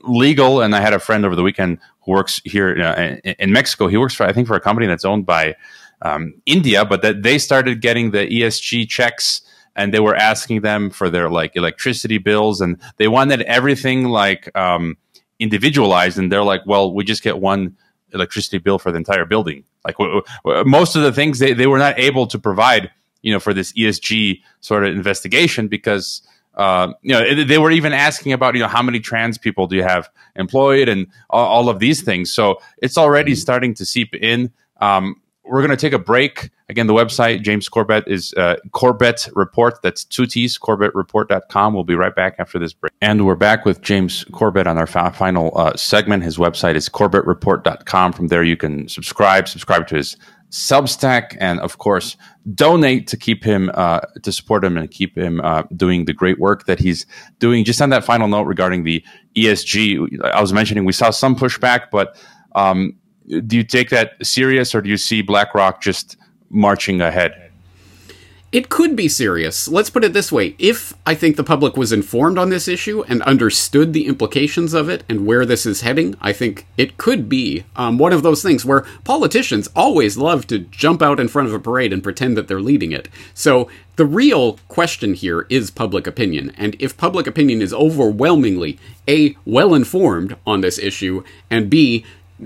legal. 0.04 0.62
And 0.62 0.76
I 0.76 0.82
had 0.82 0.94
a 0.94 1.00
friend 1.00 1.26
over 1.26 1.36
the 1.36 1.44
weekend 1.44 1.80
who 2.02 2.12
works 2.12 2.42
here 2.44 2.82
uh, 2.82 3.32
in 3.40 3.52
Mexico. 3.52 3.88
He 3.88 3.98
works 3.98 4.14
for, 4.14 4.26
I 4.26 4.34
think, 4.34 4.48
for 4.48 4.56
a 4.56 4.60
company 4.60 4.88
that's 4.88 5.06
owned 5.06 5.26
by 5.26 5.56
um, 6.02 6.34
India, 6.46 6.84
but 6.84 7.02
that 7.04 7.24
they 7.24 7.38
started 7.38 7.82
getting 7.82 8.12
the 8.12 8.28
ESG 8.28 8.90
checks 8.90 9.42
and 9.76 9.94
they 9.94 10.00
were 10.00 10.16
asking 10.16 10.62
them 10.62 10.90
for 10.90 11.10
their 11.10 11.30
like 11.30 11.56
electricity 11.56 12.18
bills 12.18 12.62
and 12.62 12.80
they 12.98 13.08
wanted 13.08 13.42
everything 13.44 14.06
like 14.06 14.56
um, 14.56 14.98
individualized. 15.40 16.18
And 16.18 16.32
they're 16.32 16.44
like, 16.44 16.62
well, 16.66 16.94
we 16.94 17.04
just 17.04 17.24
get 17.24 17.40
one 17.40 17.78
electricity 18.14 18.58
bill 18.58 18.80
for 18.80 18.92
the 18.92 18.98
entire 18.98 19.26
building. 19.26 19.64
Like 19.86 19.98
w- 19.98 20.22
w- 20.46 20.66
most 20.66 20.96
of 20.96 21.04
the 21.04 21.14
things 21.14 21.40
they, 21.40 21.54
they 21.54 21.68
were 21.68 21.78
not 21.78 21.98
able 21.98 22.28
to 22.28 22.38
provide, 22.38 22.92
you 23.22 23.32
know, 23.32 23.40
for 23.40 23.54
this 23.54 23.72
ESG 23.74 24.42
sort 24.60 24.86
of 24.86 24.94
investigation 24.94 25.68
because 25.68 26.22
uh, 26.56 26.92
you 27.02 27.14
know, 27.14 27.46
they 27.46 27.58
were 27.58 27.72
even 27.72 27.94
asking 27.94 28.34
about, 28.34 28.56
you 28.56 28.60
know, 28.60 28.68
how 28.68 28.82
many 28.82 29.00
trans 29.00 29.38
people 29.38 29.68
do 29.68 29.78
you 29.78 29.84
have 29.84 30.10
employed 30.36 30.90
and 30.90 31.08
all, 31.30 31.46
all 31.46 31.70
of 31.70 31.80
these 31.80 32.02
things. 32.02 32.32
So 32.32 32.60
it's 32.80 32.98
already 32.98 33.32
mm-hmm. 33.32 33.40
starting 33.40 33.74
to 33.76 33.86
seep 33.86 34.14
in. 34.16 34.52
Um, 34.82 35.21
we're 35.44 35.60
going 35.60 35.72
to 35.72 35.78
take 35.78 35.94
a 35.94 36.00
break. 36.00 36.50
Again, 36.70 36.88
the 36.88 36.94
website, 36.94 37.42
James 37.42 37.68
Corbett, 37.68 38.06
is 38.08 38.34
uh, 38.36 38.56
Corbett 38.72 39.28
Report. 39.34 39.82
That's 39.82 40.06
two 40.06 40.26
T's, 40.26 40.58
CorbettReport.com. 40.58 41.74
We'll 41.74 41.84
be 41.84 41.96
right 41.96 42.16
back 42.16 42.36
after 42.40 42.60
this 42.60 42.74
break. 42.74 42.94
And 43.02 43.26
we're 43.26 43.36
back 43.36 43.66
with 43.66 43.82
James 43.82 44.24
Corbett 44.32 44.68
on 44.68 44.78
our 44.78 44.88
fa- 44.88 45.12
final 45.12 45.52
uh, 45.58 45.76
segment. 45.76 46.24
His 46.24 46.38
website 46.38 46.76
is 46.76 46.88
CorbettReport.com. 46.90 48.14
From 48.14 48.28
there, 48.28 48.44
you 48.44 48.56
can 48.56 48.88
subscribe, 48.88 49.48
subscribe 49.48 49.88
to 49.88 49.96
his 49.96 50.16
Substack, 50.52 51.38
and 51.40 51.62
of 51.62 51.78
course, 51.78 52.18
donate 52.54 53.08
to 53.08 53.16
keep 53.16 53.42
him, 53.42 53.72
uh, 53.74 54.02
to 54.22 54.34
support 54.34 54.66
him 54.66 54.78
and 54.78 54.92
keep 54.92 55.18
him 55.18 55.40
uh, 55.42 55.64
doing 55.78 56.04
the 56.06 56.14
great 56.14 56.40
work 56.40 56.66
that 56.66 56.78
he's 56.78 57.06
doing. 57.40 57.64
Just 57.64 57.82
on 57.82 57.90
that 57.92 58.04
final 58.04 58.28
note 58.28 58.44
regarding 58.44 58.84
the 58.84 59.02
ESG, 59.38 60.22
I 60.26 60.42
was 60.42 60.52
mentioning 60.52 60.84
we 60.84 60.92
saw 60.92 61.10
some 61.10 61.38
pushback, 61.38 61.84
but 61.90 62.18
um, 62.54 62.98
do 63.40 63.56
you 63.56 63.64
take 63.64 63.90
that 63.90 64.14
serious 64.26 64.76
or 64.76 64.82
do 64.82 64.90
you 64.90 64.98
see 64.98 65.22
BlackRock 65.22 65.82
just 65.82 66.18
marching 66.50 67.02
ahead? 67.02 67.52
It 68.52 68.68
could 68.68 68.98
be 68.98 69.08
serious. 69.08 69.70
Let's 69.70 69.90
put 69.90 70.04
it 70.04 70.12
this 70.12 70.30
way. 70.30 70.56
If 70.60 70.94
I 71.06 71.16
think 71.16 71.38
the 71.38 71.44
public 71.44 71.78
was 71.78 71.94
informed 71.94 72.38
on 72.38 72.50
this 72.50 72.68
issue 72.68 73.02
and 73.08 73.22
understood 73.22 73.94
the 73.94 74.08
implications 74.08 74.74
of 74.74 74.90
it 74.90 75.06
and 75.08 75.26
where 75.26 75.46
this 75.46 75.66
is 75.66 75.82
heading, 75.82 76.16
I 76.20 76.34
think 76.34 76.68
it 76.76 76.98
could 76.98 77.30
be 77.30 77.64
um, 77.78 77.98
one 77.98 78.12
of 78.12 78.24
those 78.24 78.44
things 78.44 78.66
where 78.66 78.86
politicians 79.06 79.70
always 79.74 80.18
love 80.18 80.48
to 80.48 80.60
jump 80.60 81.02
out 81.02 81.18
in 81.18 81.30
front 81.30 81.48
of 81.48 81.54
a 81.54 81.60
parade 81.60 81.94
and 81.94 82.04
pretend 82.04 82.36
that 82.36 82.50
they're 82.50 82.60
leading 82.60 82.92
it. 82.92 83.08
So 83.34 83.70
the 83.96 84.06
real 84.06 84.60
question 84.68 85.14
here 85.14 85.46
is 85.50 85.72
public 85.72 86.06
opinion. 86.06 86.52
And 86.58 86.76
if 86.78 86.98
public 86.98 87.28
opinion 87.28 87.62
is 87.62 87.74
overwhelmingly 87.74 88.78
A, 89.08 89.38
well 89.46 89.74
informed 89.74 90.36
on 90.46 90.60
this 90.60 90.78
issue, 90.78 91.24
and 91.50 91.70
B, 91.70 92.04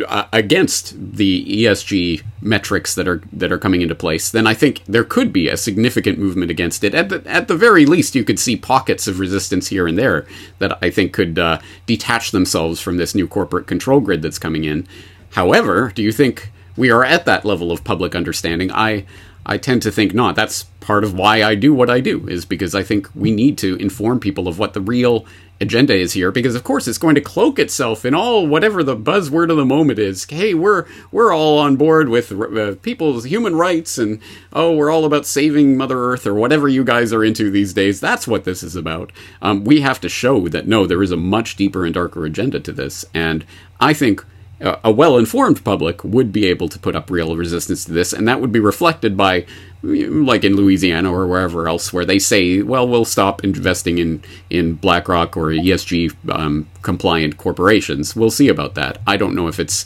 uh, 0.08 0.26
against 0.34 0.94
the 1.16 1.46
ESG 1.46 2.24
metrics 2.42 2.96
that 2.96 3.08
are 3.08 3.22
that 3.32 3.52
are 3.52 3.58
coming 3.58 3.82
into 3.82 3.96
place, 3.96 4.30
then 4.30 4.46
I 4.48 4.54
think 4.54 4.84
there 4.86 5.04
could 5.04 5.32
be 5.32 5.48
a 5.48 5.58
significant 5.58 6.20
movement 6.20 6.52
against 6.52 6.84
it. 6.84 6.94
At 6.94 7.10
the 7.10 7.24
at 7.26 7.48
the 7.48 7.56
very 7.56 7.86
least, 7.86 8.16
you 8.16 8.24
could 8.24 8.40
see 8.40 8.56
pockets 8.56 9.08
of 9.08 9.20
resistance 9.20 9.68
here 9.68 9.88
and 9.88 9.98
there 9.98 10.28
that 10.60 10.78
I 10.82 10.90
think 10.90 11.14
could 11.14 11.40
uh, 11.40 11.60
detach 11.86 12.32
themselves 12.32 12.82
from 12.82 12.98
this 12.98 13.16
new 13.16 13.28
corporate 13.28 13.68
control 13.68 14.00
grid 14.00 14.22
that's 14.22 14.40
coming 14.40 14.64
in. 14.64 14.88
However, 15.32 15.92
do 15.94 16.02
you 16.02 16.12
think 16.12 16.52
we 16.78 16.92
are 16.92 17.04
at 17.04 17.26
that 17.26 17.46
level 17.46 17.72
of 17.72 17.84
public 17.84 18.16
understanding? 18.16 18.72
I 18.72 19.06
I 19.46 19.58
tend 19.58 19.82
to 19.84 19.92
think 19.92 20.14
not. 20.14 20.36
That's 20.36 20.64
part 20.80 21.04
of 21.04 21.14
why 21.14 21.44
I 21.44 21.56
do 21.56 21.74
what 21.74 21.90
I 21.90 22.00
do, 22.00 22.28
is 22.28 22.46
because 22.46 22.74
I 22.74 22.84
think 22.84 23.10
we 23.14 23.32
need 23.32 23.58
to 23.60 23.76
inform 23.76 24.20
people 24.20 24.48
of 24.48 24.58
what 24.58 24.74
the 24.74 24.82
real 24.82 25.26
agenda 25.62 25.96
is 25.96 26.14
here 26.14 26.32
because 26.32 26.56
of 26.56 26.64
course 26.64 26.88
it's 26.88 26.98
going 26.98 27.16
to 27.16 27.22
cloak 27.22 27.60
itself 27.60 28.04
in 28.04 28.14
all 28.14 28.46
whatever 28.46 28.84
the 28.84 28.96
buzzword 28.96 29.50
of 29.50 29.58
the 29.58 29.66
moment 29.66 30.00
is. 30.00 30.26
Hey 30.26 30.54
we're 30.54 30.86
we're 31.12 31.34
all 31.34 31.58
on 31.58 31.76
board 31.76 32.10
with 32.10 32.32
uh, 32.32 32.76
people's 32.82 33.26
human 33.26 33.56
rights 33.56 33.98
and 33.98 34.20
oh 34.52 34.76
we're 34.76 34.92
all 34.92 35.06
about 35.06 35.26
saving 35.26 35.78
mother 35.78 35.98
earth 35.98 36.28
or 36.28 36.34
whatever 36.34 36.68
you 36.68 36.84
guys 36.84 37.14
are 37.14 37.24
into 37.24 37.50
these 37.50 37.74
days. 37.74 38.00
That's 38.00 38.28
what 38.28 38.44
this 38.44 38.64
is 38.64 38.76
about. 38.76 39.12
Um, 39.42 39.64
we 39.64 39.82
have 39.82 40.02
to 40.02 40.10
show 40.10 40.48
that 40.50 40.68
no 40.68 40.86
there 40.86 41.04
is 41.04 41.12
a 41.12 41.18
much 41.18 41.56
deeper 41.56 41.86
and 41.86 41.94
darker 41.94 42.26
agenda 42.26 42.60
to 42.60 42.72
this. 42.72 43.06
And 43.14 43.46
i 43.80 43.94
think 43.94 44.26
a 44.60 44.92
well 44.92 45.18
informed 45.18 45.64
public 45.64 46.04
would 46.04 46.32
be 46.32 46.46
able 46.46 46.70
to 46.70 46.80
put 46.80 46.96
up 46.96 47.10
real 47.10 47.36
resistance 47.36 47.84
to 47.86 47.92
this, 47.92 48.14
and 48.14 48.28
that 48.28 48.40
would 48.40 48.52
be 48.52 48.60
reflected 48.60 49.18
by, 49.18 49.46
like 49.84 50.44
in 50.44 50.56
Louisiana 50.56 51.12
or 51.12 51.28
wherever 51.28 51.68
else, 51.68 51.92
where 51.92 52.06
they 52.06 52.20
say, 52.20 52.62
well, 52.62 52.88
we'll 52.88 53.06
stop 53.06 53.44
investing 53.44 53.98
in, 53.98 54.24
in 54.50 54.76
BlackRock 54.76 55.36
or 55.36 55.48
ESG 55.48 56.16
um, 56.32 56.70
compliant 56.84 57.38
corporations. 57.38 58.16
We'll 58.16 58.32
see 58.32 58.48
about 58.48 58.76
that. 58.76 59.00
I 59.06 59.18
don't 59.18 59.36
know 59.36 59.48
if 59.48 59.60
it's. 59.60 59.86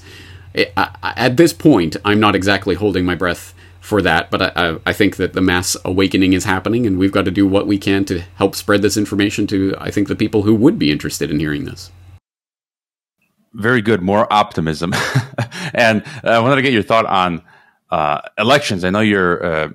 At 0.75 1.37
this 1.37 1.53
point, 1.53 1.95
I'm 2.03 2.19
not 2.19 2.35
exactly 2.35 2.75
holding 2.75 3.05
my 3.05 3.15
breath 3.15 3.53
for 3.79 4.01
that, 4.01 4.29
but 4.31 4.57
I, 4.57 4.77
I 4.85 4.93
think 4.93 5.15
that 5.17 5.33
the 5.33 5.41
mass 5.41 5.77
awakening 5.85 6.33
is 6.33 6.43
happening, 6.43 6.85
and 6.85 6.97
we've 6.97 7.11
got 7.11 7.25
to 7.25 7.31
do 7.31 7.47
what 7.47 7.67
we 7.67 7.77
can 7.77 8.03
to 8.05 8.21
help 8.35 8.55
spread 8.55 8.81
this 8.81 8.97
information 8.97 9.47
to, 9.47 9.75
I 9.79 9.89
think, 9.91 10.07
the 10.07 10.15
people 10.15 10.43
who 10.43 10.55
would 10.55 10.77
be 10.77 10.91
interested 10.91 11.31
in 11.31 11.39
hearing 11.39 11.65
this 11.65 11.91
very 13.53 13.81
good, 13.81 14.01
more 14.01 14.31
optimism. 14.31 14.93
and 15.73 16.03
uh, 16.23 16.29
I 16.29 16.39
wanted 16.39 16.57
to 16.57 16.61
get 16.61 16.73
your 16.73 16.83
thought 16.83 17.05
on 17.05 17.41
uh, 17.89 18.21
elections. 18.37 18.83
I 18.83 18.89
know 18.89 18.99
you're 18.99 19.43
uh, 19.43 19.69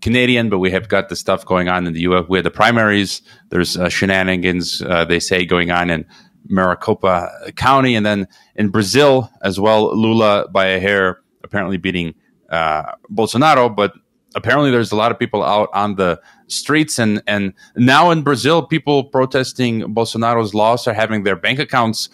Canadian, 0.00 0.50
but 0.50 0.58
we 0.58 0.70
have 0.70 0.88
got 0.88 1.08
the 1.08 1.16
stuff 1.16 1.44
going 1.44 1.68
on 1.68 1.86
in 1.86 1.92
the 1.92 2.00
U.S. 2.02 2.24
We 2.28 2.38
have 2.38 2.44
the 2.44 2.50
primaries. 2.50 3.22
There's 3.50 3.76
uh, 3.76 3.88
shenanigans, 3.88 4.82
uh, 4.82 5.04
they 5.04 5.20
say, 5.20 5.44
going 5.44 5.70
on 5.70 5.90
in 5.90 6.06
Maricopa 6.46 7.52
County. 7.56 7.94
And 7.94 8.04
then 8.04 8.28
in 8.56 8.68
Brazil 8.68 9.30
as 9.42 9.58
well, 9.58 9.96
Lula 9.96 10.48
by 10.48 10.66
a 10.66 10.80
hair 10.80 11.20
apparently 11.44 11.76
beating 11.76 12.14
uh, 12.50 12.92
Bolsonaro. 13.10 13.74
But 13.74 13.92
apparently 14.34 14.70
there's 14.70 14.92
a 14.92 14.96
lot 14.96 15.10
of 15.10 15.18
people 15.18 15.42
out 15.42 15.68
on 15.72 15.96
the 15.96 16.20
streets. 16.48 16.98
And, 16.98 17.22
and 17.26 17.54
now 17.76 18.10
in 18.10 18.22
Brazil, 18.22 18.62
people 18.62 19.04
protesting 19.04 19.82
Bolsonaro's 19.94 20.54
loss 20.54 20.86
are 20.86 20.94
having 20.94 21.22
their 21.22 21.36
bank 21.36 21.58
accounts 21.58 22.08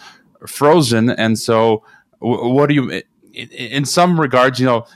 frozen. 0.47 1.11
And 1.11 1.39
so, 1.39 1.85
what 2.19 2.69
do 2.69 2.75
you? 2.75 3.03
In 3.33 3.85
some 3.85 4.21
regards, 4.21 4.61
you 4.61 4.67
know, 4.67 4.87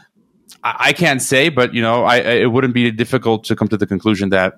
I 0.63 0.93
can't 0.93 1.23
say, 1.23 1.49
but 1.49 1.75
you 1.75 1.83
know, 1.83 2.05
I, 2.05 2.17
it 2.17 2.53
wouldn't 2.53 2.75
be 2.75 2.91
difficult 2.91 3.45
to 3.45 3.57
come 3.57 3.69
to 3.69 3.77
the 3.77 3.87
conclusion 3.87 4.31
that 4.31 4.55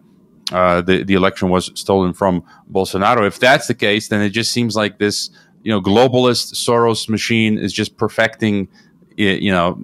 uh, 0.53 0.81
the 0.81 1.05
the 1.05 1.15
election 1.15 1.51
was 1.51 1.71
stolen 1.75 2.13
from 2.13 2.43
Bolsonaro. 2.71 3.27
If 3.27 3.39
that's 3.39 3.67
the 3.67 3.75
case, 3.75 4.09
then 4.09 4.21
it 4.23 4.31
just 4.31 4.53
seems 4.53 4.77
like 4.77 4.99
this, 4.99 5.31
you 5.63 5.71
know, 5.71 5.81
globalist 5.81 6.55
Soros 6.55 7.09
machine 7.09 7.59
is 7.59 7.73
just 7.73 7.97
perfecting, 7.97 8.69
you 9.17 9.53
know, 9.53 9.79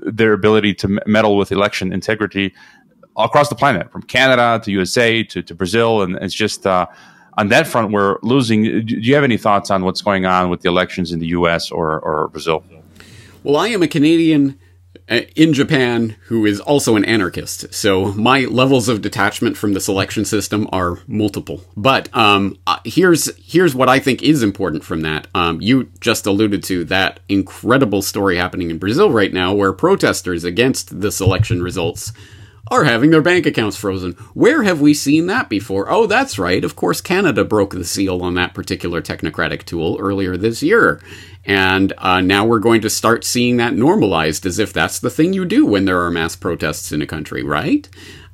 their 0.00 0.32
ability 0.32 0.74
to 0.74 1.00
meddle 1.06 1.36
with 1.36 1.52
election 1.52 1.92
integrity 1.92 2.54
across 3.16 3.48
the 3.48 3.54
planet, 3.54 3.92
from 3.92 4.02
Canada 4.02 4.60
to 4.64 4.70
USA 4.72 5.22
to, 5.22 5.42
to 5.42 5.54
Brazil, 5.54 6.02
and 6.02 6.16
it's 6.16 6.34
just. 6.34 6.66
Uh, 6.66 6.86
on 7.34 7.48
that 7.48 7.66
front, 7.66 7.92
we're 7.92 8.18
losing. 8.22 8.84
Do 8.84 8.94
you 8.96 9.14
have 9.14 9.24
any 9.24 9.36
thoughts 9.36 9.70
on 9.70 9.84
what's 9.84 10.02
going 10.02 10.26
on 10.26 10.50
with 10.50 10.60
the 10.60 10.68
elections 10.68 11.12
in 11.12 11.18
the 11.18 11.28
U.S. 11.28 11.70
or, 11.70 11.98
or 12.00 12.28
Brazil? 12.28 12.64
Well, 13.42 13.56
I 13.56 13.68
am 13.68 13.82
a 13.82 13.88
Canadian 13.88 14.58
uh, 15.08 15.22
in 15.34 15.52
Japan 15.52 16.16
who 16.26 16.46
is 16.46 16.60
also 16.60 16.94
an 16.94 17.04
anarchist. 17.04 17.72
So 17.74 18.12
my 18.12 18.40
levels 18.40 18.88
of 18.88 19.02
detachment 19.02 19.56
from 19.56 19.72
the 19.72 19.80
selection 19.80 20.24
system 20.24 20.68
are 20.72 21.00
multiple. 21.06 21.60
But 21.76 22.14
um, 22.16 22.58
uh, 22.66 22.78
here's 22.84 23.34
here's 23.36 23.74
what 23.74 23.88
I 23.88 23.98
think 23.98 24.22
is 24.22 24.42
important 24.42 24.84
from 24.84 25.00
that. 25.02 25.26
Um, 25.34 25.60
you 25.60 25.90
just 26.00 26.26
alluded 26.26 26.62
to 26.64 26.84
that 26.84 27.20
incredible 27.28 28.02
story 28.02 28.36
happening 28.36 28.70
in 28.70 28.78
Brazil 28.78 29.10
right 29.10 29.32
now, 29.32 29.52
where 29.52 29.72
protesters 29.72 30.44
against 30.44 31.00
the 31.00 31.10
selection 31.10 31.62
results 31.62 32.12
are 32.70 32.84
having 32.84 33.10
their 33.10 33.22
bank 33.22 33.44
accounts 33.44 33.76
frozen. 33.76 34.12
Where 34.34 34.62
have 34.62 34.80
we 34.80 34.94
seen 34.94 35.26
that 35.26 35.48
before? 35.48 35.90
Oh, 35.90 36.06
that's 36.06 36.38
right. 36.38 36.64
Of 36.64 36.76
course, 36.76 37.00
Canada 37.00 37.44
broke 37.44 37.74
the 37.74 37.84
seal 37.84 38.22
on 38.22 38.34
that 38.34 38.54
particular 38.54 39.02
technocratic 39.02 39.64
tool 39.64 39.96
earlier 40.00 40.36
this 40.36 40.62
year. 40.62 41.00
And 41.44 41.92
uh, 41.98 42.20
now 42.20 42.46
we're 42.46 42.60
going 42.60 42.80
to 42.82 42.90
start 42.90 43.24
seeing 43.24 43.56
that 43.56 43.74
normalized 43.74 44.46
as 44.46 44.58
if 44.58 44.72
that's 44.72 45.00
the 45.00 45.10
thing 45.10 45.32
you 45.32 45.44
do 45.44 45.66
when 45.66 45.86
there 45.86 46.00
are 46.00 46.10
mass 46.10 46.36
protests 46.36 46.92
in 46.92 47.02
a 47.02 47.06
country, 47.06 47.42
right? 47.42 47.88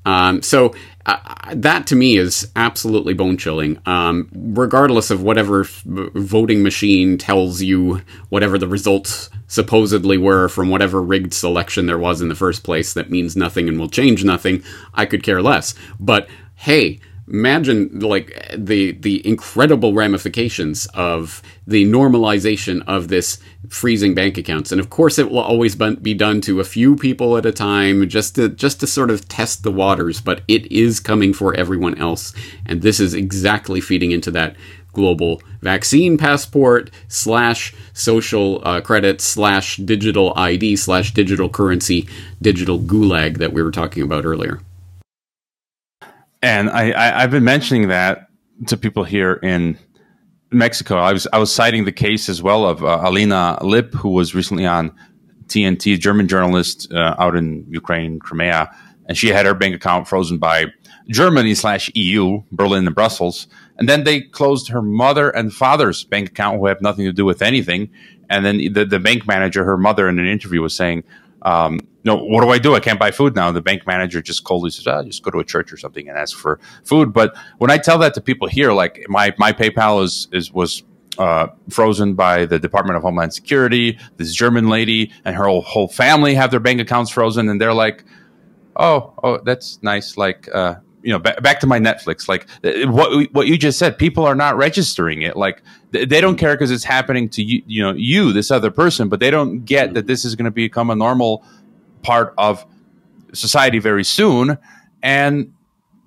Um, 0.08 0.40
so 0.40 0.74
uh, 1.04 1.18
that 1.54 1.86
to 1.88 1.96
me 1.96 2.16
is 2.16 2.50
absolutely 2.56 3.12
bone 3.12 3.36
chilling. 3.36 3.78
Um, 3.84 4.30
regardless 4.32 5.10
of 5.10 5.22
whatever 5.22 5.60
f- 5.60 5.82
voting 5.84 6.62
machine 6.62 7.18
tells 7.18 7.60
you 7.60 8.00
whatever 8.30 8.56
the 8.56 8.68
results 8.68 9.28
supposedly 9.48 10.16
were 10.16 10.48
from 10.48 10.70
whatever 10.70 11.02
rigged 11.02 11.34
selection 11.34 11.84
there 11.84 11.98
was 11.98 12.22
in 12.22 12.28
the 12.28 12.34
first 12.34 12.64
place, 12.64 12.94
that 12.94 13.10
means 13.10 13.36
nothing 13.36 13.68
and 13.68 13.78
will 13.78 13.90
change 13.90 14.24
nothing. 14.24 14.62
I 14.94 15.04
could 15.04 15.22
care 15.22 15.42
less. 15.42 15.74
But 16.00 16.26
hey, 16.54 17.00
imagine 17.30 17.98
like 18.00 18.54
the 18.56 18.92
the 18.92 19.26
incredible 19.26 19.94
ramifications 19.94 20.86
of 20.94 21.42
the 21.66 21.84
normalization 21.84 22.82
of 22.86 23.08
this 23.08 23.38
freezing 23.68 24.14
bank 24.14 24.38
accounts. 24.38 24.72
And 24.72 24.80
of 24.80 24.90
course 24.90 25.18
it 25.18 25.30
will 25.30 25.40
always 25.40 25.74
be 25.74 26.14
done 26.14 26.40
to 26.42 26.60
a 26.60 26.64
few 26.64 26.96
people 26.96 27.36
at 27.36 27.46
a 27.46 27.52
time 27.52 28.08
just 28.08 28.34
to 28.36 28.48
just 28.48 28.80
to 28.80 28.86
sort 28.86 29.10
of 29.10 29.28
test 29.28 29.62
the 29.62 29.72
waters. 29.72 30.20
But 30.20 30.42
it 30.48 30.70
is 30.72 31.00
coming 31.00 31.32
for 31.32 31.54
everyone 31.54 31.98
else. 31.98 32.32
And 32.66 32.82
this 32.82 33.00
is 33.00 33.14
exactly 33.14 33.80
feeding 33.80 34.12
into 34.12 34.30
that 34.32 34.56
global 34.92 35.40
vaccine 35.60 36.16
passport 36.16 36.90
slash 37.08 37.74
social 37.92 38.60
uh, 38.66 38.80
credit 38.80 39.20
slash 39.20 39.76
digital 39.76 40.32
id 40.36 40.76
slash 40.76 41.12
digital 41.12 41.48
currency 41.48 42.08
digital 42.40 42.80
gulag 42.80 43.36
that 43.38 43.52
we 43.52 43.62
were 43.62 43.70
talking 43.70 44.02
about 44.02 44.24
earlier 44.24 44.60
and 46.42 46.70
I, 46.70 47.16
I 47.16 47.20
have 47.20 47.30
been 47.30 47.44
mentioning 47.44 47.88
that 47.88 48.28
to 48.66 48.76
people 48.76 49.04
here 49.04 49.34
in 49.34 49.78
Mexico. 50.50 50.96
I 50.96 51.12
was 51.12 51.26
I 51.32 51.38
was 51.38 51.52
citing 51.52 51.84
the 51.84 51.92
case 51.92 52.28
as 52.28 52.42
well 52.42 52.66
of 52.66 52.82
uh, 52.82 53.00
Alina 53.02 53.58
Lipp, 53.62 53.94
who 53.94 54.10
was 54.10 54.34
recently 54.34 54.66
on 54.66 54.92
TNT, 55.46 55.94
a 55.94 55.98
German 55.98 56.28
journalist 56.28 56.92
uh, 56.92 57.14
out 57.18 57.36
in 57.36 57.66
Ukraine, 57.68 58.18
Crimea, 58.18 58.70
and 59.06 59.16
she 59.16 59.28
had 59.28 59.46
her 59.46 59.54
bank 59.54 59.74
account 59.74 60.08
frozen 60.08 60.38
by 60.38 60.66
Germany 61.08 61.54
slash 61.54 61.90
EU, 61.94 62.42
Berlin 62.52 62.86
and 62.86 62.94
Brussels, 62.94 63.46
and 63.78 63.88
then 63.88 64.04
they 64.04 64.20
closed 64.20 64.68
her 64.68 64.82
mother 64.82 65.30
and 65.30 65.52
father's 65.52 66.04
bank 66.04 66.30
account, 66.30 66.58
who 66.58 66.66
have 66.66 66.80
nothing 66.80 67.04
to 67.04 67.12
do 67.12 67.24
with 67.24 67.42
anything. 67.42 67.90
And 68.30 68.44
then 68.44 68.58
the 68.72 68.84
the 68.84 69.00
bank 69.00 69.26
manager, 69.26 69.64
her 69.64 69.78
mother, 69.78 70.08
in 70.08 70.18
an 70.18 70.26
interview 70.26 70.62
was 70.62 70.74
saying, 70.74 71.04
um, 71.42 71.80
know, 72.08 72.16
what 72.16 72.42
do 72.42 72.50
I 72.50 72.58
do? 72.58 72.74
I 72.74 72.80
can't 72.80 72.98
buy 72.98 73.12
food 73.12 73.36
now. 73.36 73.48
And 73.48 73.56
the 73.56 73.60
bank 73.62 73.86
manager 73.86 74.20
just 74.20 74.42
coldly 74.44 74.70
says, 74.70 74.86
oh, 74.86 75.04
just 75.04 75.22
go 75.22 75.30
to 75.30 75.38
a 75.38 75.44
church 75.44 75.72
or 75.72 75.76
something 75.76 76.08
and 76.08 76.18
ask 76.18 76.36
for 76.36 76.58
food. 76.84 77.12
But 77.12 77.36
when 77.58 77.70
I 77.70 77.78
tell 77.78 77.98
that 77.98 78.14
to 78.14 78.20
people 78.20 78.48
here, 78.48 78.72
like 78.72 79.04
my, 79.08 79.34
my 79.38 79.52
PayPal 79.52 80.02
is, 80.02 80.28
is, 80.32 80.52
was, 80.52 80.82
uh, 81.18 81.48
frozen 81.68 82.14
by 82.14 82.46
the 82.46 82.58
Department 82.58 82.96
of 82.96 83.02
Homeland 83.02 83.34
Security. 83.34 83.98
This 84.16 84.32
German 84.32 84.68
lady 84.68 85.12
and 85.24 85.34
her 85.36 85.44
whole, 85.44 85.62
whole 85.62 85.88
family 85.88 86.34
have 86.34 86.50
their 86.50 86.60
bank 86.60 86.80
accounts 86.80 87.10
frozen, 87.10 87.48
and 87.48 87.60
they're 87.60 87.74
like, 87.74 88.04
"Oh, 88.76 89.14
oh, 89.22 89.38
that's 89.38 89.82
nice." 89.82 90.16
Like, 90.16 90.48
uh, 90.54 90.76
you 91.02 91.12
know, 91.12 91.18
back, 91.18 91.42
back 91.42 91.60
to 91.60 91.66
my 91.66 91.78
Netflix. 91.78 92.28
Like 92.28 92.46
uh, 92.64 92.90
what 92.90 93.32
what 93.32 93.46
you 93.46 93.58
just 93.58 93.78
said, 93.78 93.98
people 93.98 94.24
are 94.24 94.34
not 94.34 94.56
registering 94.56 95.22
it. 95.22 95.36
Like 95.36 95.62
they 95.90 96.20
don't 96.20 96.36
care 96.36 96.54
because 96.54 96.70
it's 96.70 96.84
happening 96.84 97.28
to 97.30 97.42
you, 97.42 97.62
you 97.66 97.82
know, 97.82 97.92
you, 97.92 98.32
this 98.32 98.50
other 98.50 98.70
person, 98.70 99.08
but 99.08 99.20
they 99.20 99.30
don't 99.30 99.64
get 99.64 99.94
that 99.94 100.06
this 100.06 100.24
is 100.24 100.36
going 100.36 100.44
to 100.44 100.50
become 100.50 100.90
a 100.90 100.94
normal 100.94 101.44
part 102.02 102.34
of 102.38 102.64
society 103.32 103.78
very 103.78 104.04
soon, 104.04 104.58
and 105.02 105.52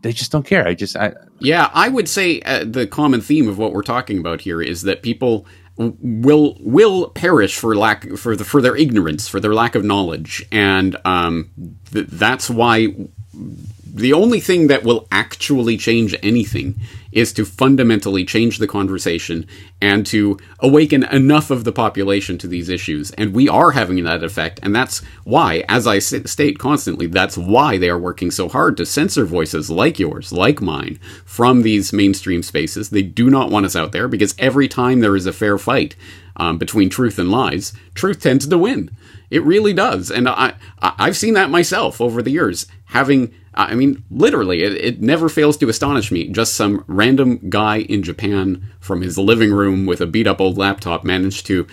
they 0.01 0.11
just 0.11 0.31
don't 0.31 0.45
care. 0.45 0.67
I 0.67 0.73
just, 0.73 0.95
I, 0.95 1.13
yeah, 1.39 1.69
I 1.73 1.89
would 1.89 2.09
say 2.09 2.41
uh, 2.41 2.65
the 2.65 2.87
common 2.87 3.21
theme 3.21 3.47
of 3.47 3.57
what 3.57 3.73
we're 3.73 3.83
talking 3.83 4.17
about 4.17 4.41
here 4.41 4.61
is 4.61 4.83
that 4.83 5.01
people 5.01 5.45
will 5.77 6.57
will 6.59 7.09
perish 7.09 7.57
for 7.57 7.75
lack 7.75 8.07
for 8.17 8.35
the 8.35 8.43
for 8.43 8.61
their 8.61 8.75
ignorance 8.75 9.27
for 9.27 9.39
their 9.39 9.53
lack 9.53 9.73
of 9.73 9.83
knowledge 9.83 10.45
and 10.51 10.97
um, 11.05 11.49
th- 11.91 12.07
that's 12.07 12.49
why 12.49 12.93
the 13.93 14.13
only 14.13 14.39
thing 14.39 14.67
that 14.67 14.83
will 14.83 15.07
actually 15.11 15.75
change 15.75 16.15
anything 16.23 16.79
is 17.11 17.33
to 17.33 17.43
fundamentally 17.43 18.23
change 18.23 18.57
the 18.57 18.67
conversation 18.67 19.45
and 19.81 20.05
to 20.05 20.39
awaken 20.59 21.03
enough 21.03 21.51
of 21.51 21.65
the 21.65 21.73
population 21.73 22.37
to 22.37 22.47
these 22.47 22.69
issues. 22.69 23.11
And 23.11 23.33
we 23.33 23.49
are 23.49 23.71
having 23.71 24.01
that 24.03 24.23
effect. 24.23 24.61
And 24.63 24.73
that's 24.73 24.99
why, 25.25 25.65
as 25.67 25.87
I 25.87 25.99
state 25.99 26.57
constantly, 26.57 27.07
that's 27.07 27.37
why 27.37 27.77
they 27.77 27.89
are 27.89 27.99
working 27.99 28.31
so 28.31 28.47
hard 28.47 28.77
to 28.77 28.85
censor 28.85 29.25
voices 29.25 29.69
like 29.69 29.99
yours, 29.99 30.31
like 30.31 30.61
mine, 30.61 30.97
from 31.25 31.61
these 31.61 31.91
mainstream 31.91 32.43
spaces. 32.43 32.91
They 32.91 33.03
do 33.03 33.29
not 33.29 33.51
want 33.51 33.65
us 33.65 33.75
out 33.75 33.91
there 33.91 34.07
because 34.07 34.35
every 34.39 34.69
time 34.69 35.01
there 35.01 35.17
is 35.17 35.25
a 35.25 35.33
fair 35.33 35.57
fight 35.57 35.97
um, 36.37 36.57
between 36.57 36.89
truth 36.89 37.19
and 37.19 37.29
lies, 37.29 37.73
truth 37.93 38.21
tends 38.21 38.47
to 38.47 38.57
win. 38.57 38.89
It 39.29 39.43
really 39.43 39.73
does. 39.73 40.09
And 40.11 40.29
I, 40.29 40.53
I've 40.81 41.17
seen 41.17 41.33
that 41.33 41.49
myself 41.49 41.99
over 41.99 42.21
the 42.21 42.31
years, 42.31 42.67
having 42.85 43.33
I 43.53 43.75
mean, 43.75 44.03
literally, 44.09 44.63
it, 44.63 44.73
it, 44.73 45.01
never 45.01 45.27
fails 45.27 45.57
to 45.57 45.67
astonish 45.67 46.09
me. 46.09 46.29
Just 46.29 46.53
some 46.53 46.85
random 46.87 47.49
guy 47.49 47.79
in 47.79 48.01
Japan 48.01 48.71
from 48.79 49.01
his 49.01 49.17
living 49.17 49.51
room 49.51 49.85
with 49.85 49.99
a 49.99 50.07
beat 50.07 50.25
up 50.25 50.39
old 50.39 50.57
laptop 50.57 51.03
managed 51.03 51.45
to 51.47 51.67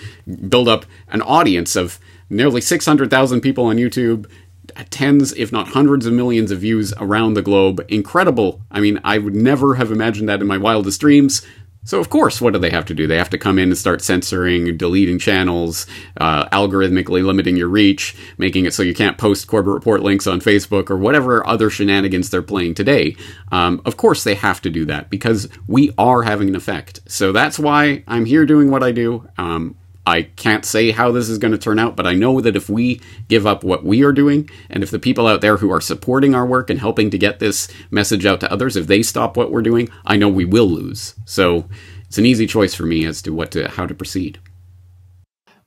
build 0.48 0.68
up 0.68 0.86
an 1.08 1.22
audience 1.22 1.76
of 1.76 2.00
nearly 2.28 2.60
600,000 2.60 3.40
people 3.40 3.64
on 3.64 3.76
YouTube, 3.76 4.28
uh, 4.76 4.84
tens, 4.90 5.32
if 5.34 5.52
not 5.52 5.68
hundreds 5.68 6.04
of 6.04 6.12
millions 6.12 6.50
of 6.50 6.60
views 6.60 6.92
around 6.98 7.34
the 7.34 7.42
globe. 7.42 7.84
Incredible. 7.88 8.60
I 8.72 8.80
mean, 8.80 8.98
I 9.04 9.18
would 9.18 9.36
never 9.36 9.76
have 9.76 9.92
imagined 9.92 10.28
that 10.28 10.40
in 10.40 10.48
my 10.48 10.58
wildest 10.58 11.00
dreams. 11.00 11.46
So, 11.88 12.00
of 12.00 12.10
course, 12.10 12.38
what 12.42 12.52
do 12.52 12.58
they 12.58 12.68
have 12.68 12.84
to 12.84 12.94
do? 12.94 13.06
They 13.06 13.16
have 13.16 13.30
to 13.30 13.38
come 13.38 13.58
in 13.58 13.70
and 13.70 13.78
start 13.78 14.02
censoring, 14.02 14.76
deleting 14.76 15.18
channels, 15.18 15.86
uh, 16.18 16.46
algorithmically 16.50 17.24
limiting 17.24 17.56
your 17.56 17.68
reach, 17.68 18.14
making 18.36 18.66
it 18.66 18.74
so 18.74 18.82
you 18.82 18.92
can't 18.92 19.16
post 19.16 19.46
Corbett 19.46 19.72
Report 19.72 20.02
links 20.02 20.26
on 20.26 20.42
Facebook 20.42 20.90
or 20.90 20.98
whatever 20.98 21.46
other 21.46 21.70
shenanigans 21.70 22.28
they're 22.28 22.42
playing 22.42 22.74
today. 22.74 23.16
Um, 23.52 23.80
of 23.86 23.96
course, 23.96 24.22
they 24.22 24.34
have 24.34 24.60
to 24.60 24.70
do 24.70 24.84
that 24.84 25.08
because 25.08 25.48
we 25.66 25.94
are 25.96 26.24
having 26.24 26.48
an 26.48 26.56
effect. 26.56 27.00
So 27.06 27.32
that's 27.32 27.58
why 27.58 28.04
I'm 28.06 28.26
here 28.26 28.44
doing 28.44 28.70
what 28.70 28.82
I 28.82 28.92
do. 28.92 29.26
Um, 29.38 29.74
I 30.08 30.22
can't 30.22 30.64
say 30.64 30.90
how 30.90 31.12
this 31.12 31.28
is 31.28 31.36
going 31.36 31.52
to 31.52 31.58
turn 31.58 31.78
out, 31.78 31.94
but 31.94 32.06
I 32.06 32.14
know 32.14 32.40
that 32.40 32.56
if 32.56 32.70
we 32.70 33.00
give 33.28 33.46
up 33.46 33.62
what 33.62 33.84
we 33.84 34.02
are 34.02 34.12
doing, 34.12 34.48
and 34.70 34.82
if 34.82 34.90
the 34.90 34.98
people 34.98 35.26
out 35.26 35.42
there 35.42 35.58
who 35.58 35.70
are 35.70 35.82
supporting 35.82 36.34
our 36.34 36.46
work 36.46 36.70
and 36.70 36.80
helping 36.80 37.10
to 37.10 37.18
get 37.18 37.40
this 37.40 37.68
message 37.90 38.24
out 38.24 38.40
to 38.40 38.50
others, 38.50 38.74
if 38.74 38.86
they 38.86 39.02
stop 39.02 39.36
what 39.36 39.52
we're 39.52 39.62
doing, 39.62 39.90
I 40.06 40.16
know 40.16 40.28
we 40.28 40.46
will 40.46 40.66
lose. 40.66 41.14
So 41.26 41.68
it's 42.06 42.16
an 42.16 42.24
easy 42.24 42.46
choice 42.46 42.74
for 42.74 42.84
me 42.84 43.04
as 43.04 43.20
to 43.22 43.34
what 43.34 43.50
to 43.50 43.68
how 43.68 43.84
to 43.84 43.94
proceed. 43.94 44.40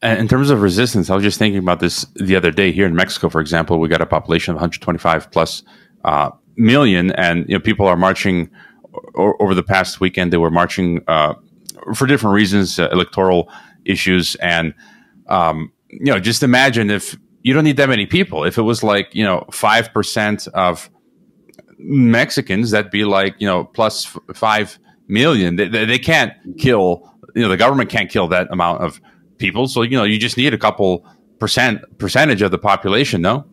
In 0.01 0.27
terms 0.27 0.49
of 0.49 0.63
resistance, 0.63 1.11
I 1.11 1.15
was 1.15 1.23
just 1.23 1.37
thinking 1.37 1.59
about 1.59 1.79
this 1.79 2.07
the 2.15 2.35
other 2.35 2.49
day 2.49 2.71
here 2.71 2.87
in 2.87 2.95
Mexico, 2.95 3.29
for 3.29 3.39
example. 3.39 3.79
We 3.79 3.87
got 3.87 4.01
a 4.01 4.07
population 4.07 4.53
of 4.53 4.55
125 4.55 5.29
plus 5.29 5.61
uh, 6.03 6.31
million, 6.57 7.11
and 7.11 7.47
you 7.47 7.55
know 7.55 7.59
people 7.59 7.85
are 7.85 7.95
marching 7.95 8.49
over 9.13 9.53
the 9.53 9.61
past 9.61 9.99
weekend. 9.99 10.33
They 10.33 10.37
were 10.37 10.49
marching 10.49 11.03
uh, 11.07 11.35
for 11.93 12.07
different 12.07 12.33
reasons, 12.33 12.79
uh, 12.79 12.89
electoral 12.91 13.51
issues. 13.85 14.35
And, 14.35 14.73
um, 15.27 15.71
you 15.89 16.11
know, 16.11 16.19
just 16.19 16.43
imagine 16.43 16.89
if 16.89 17.17
you 17.43 17.53
don't 17.53 17.63
need 17.63 17.77
that 17.77 17.89
many 17.89 18.05
people. 18.05 18.43
If 18.43 18.57
it 18.57 18.61
was 18.61 18.83
like, 18.83 19.13
you 19.13 19.23
know, 19.23 19.45
5% 19.51 20.47
of 20.49 20.89
Mexicans, 21.77 22.71
that'd 22.71 22.91
be 22.91 23.05
like, 23.05 23.35
you 23.39 23.47
know, 23.47 23.63
plus 23.63 24.05
f- 24.05 24.35
5 24.35 24.79
million. 25.07 25.55
They, 25.55 25.67
they, 25.67 25.85
they 25.85 25.99
can't 25.99 26.33
kill, 26.57 27.11
you 27.35 27.41
know, 27.41 27.49
the 27.49 27.57
government 27.57 27.89
can't 27.89 28.09
kill 28.09 28.27
that 28.29 28.47
amount 28.51 28.83
of 28.83 29.01
people. 29.37 29.67
So, 29.67 29.81
you 29.81 29.97
know, 29.97 30.03
you 30.03 30.19
just 30.19 30.37
need 30.37 30.53
a 30.53 30.57
couple 30.57 31.05
percent 31.39 31.97
percentage 31.97 32.41
of 32.41 32.51
the 32.51 32.57
population, 32.57 33.21
no? 33.21 33.45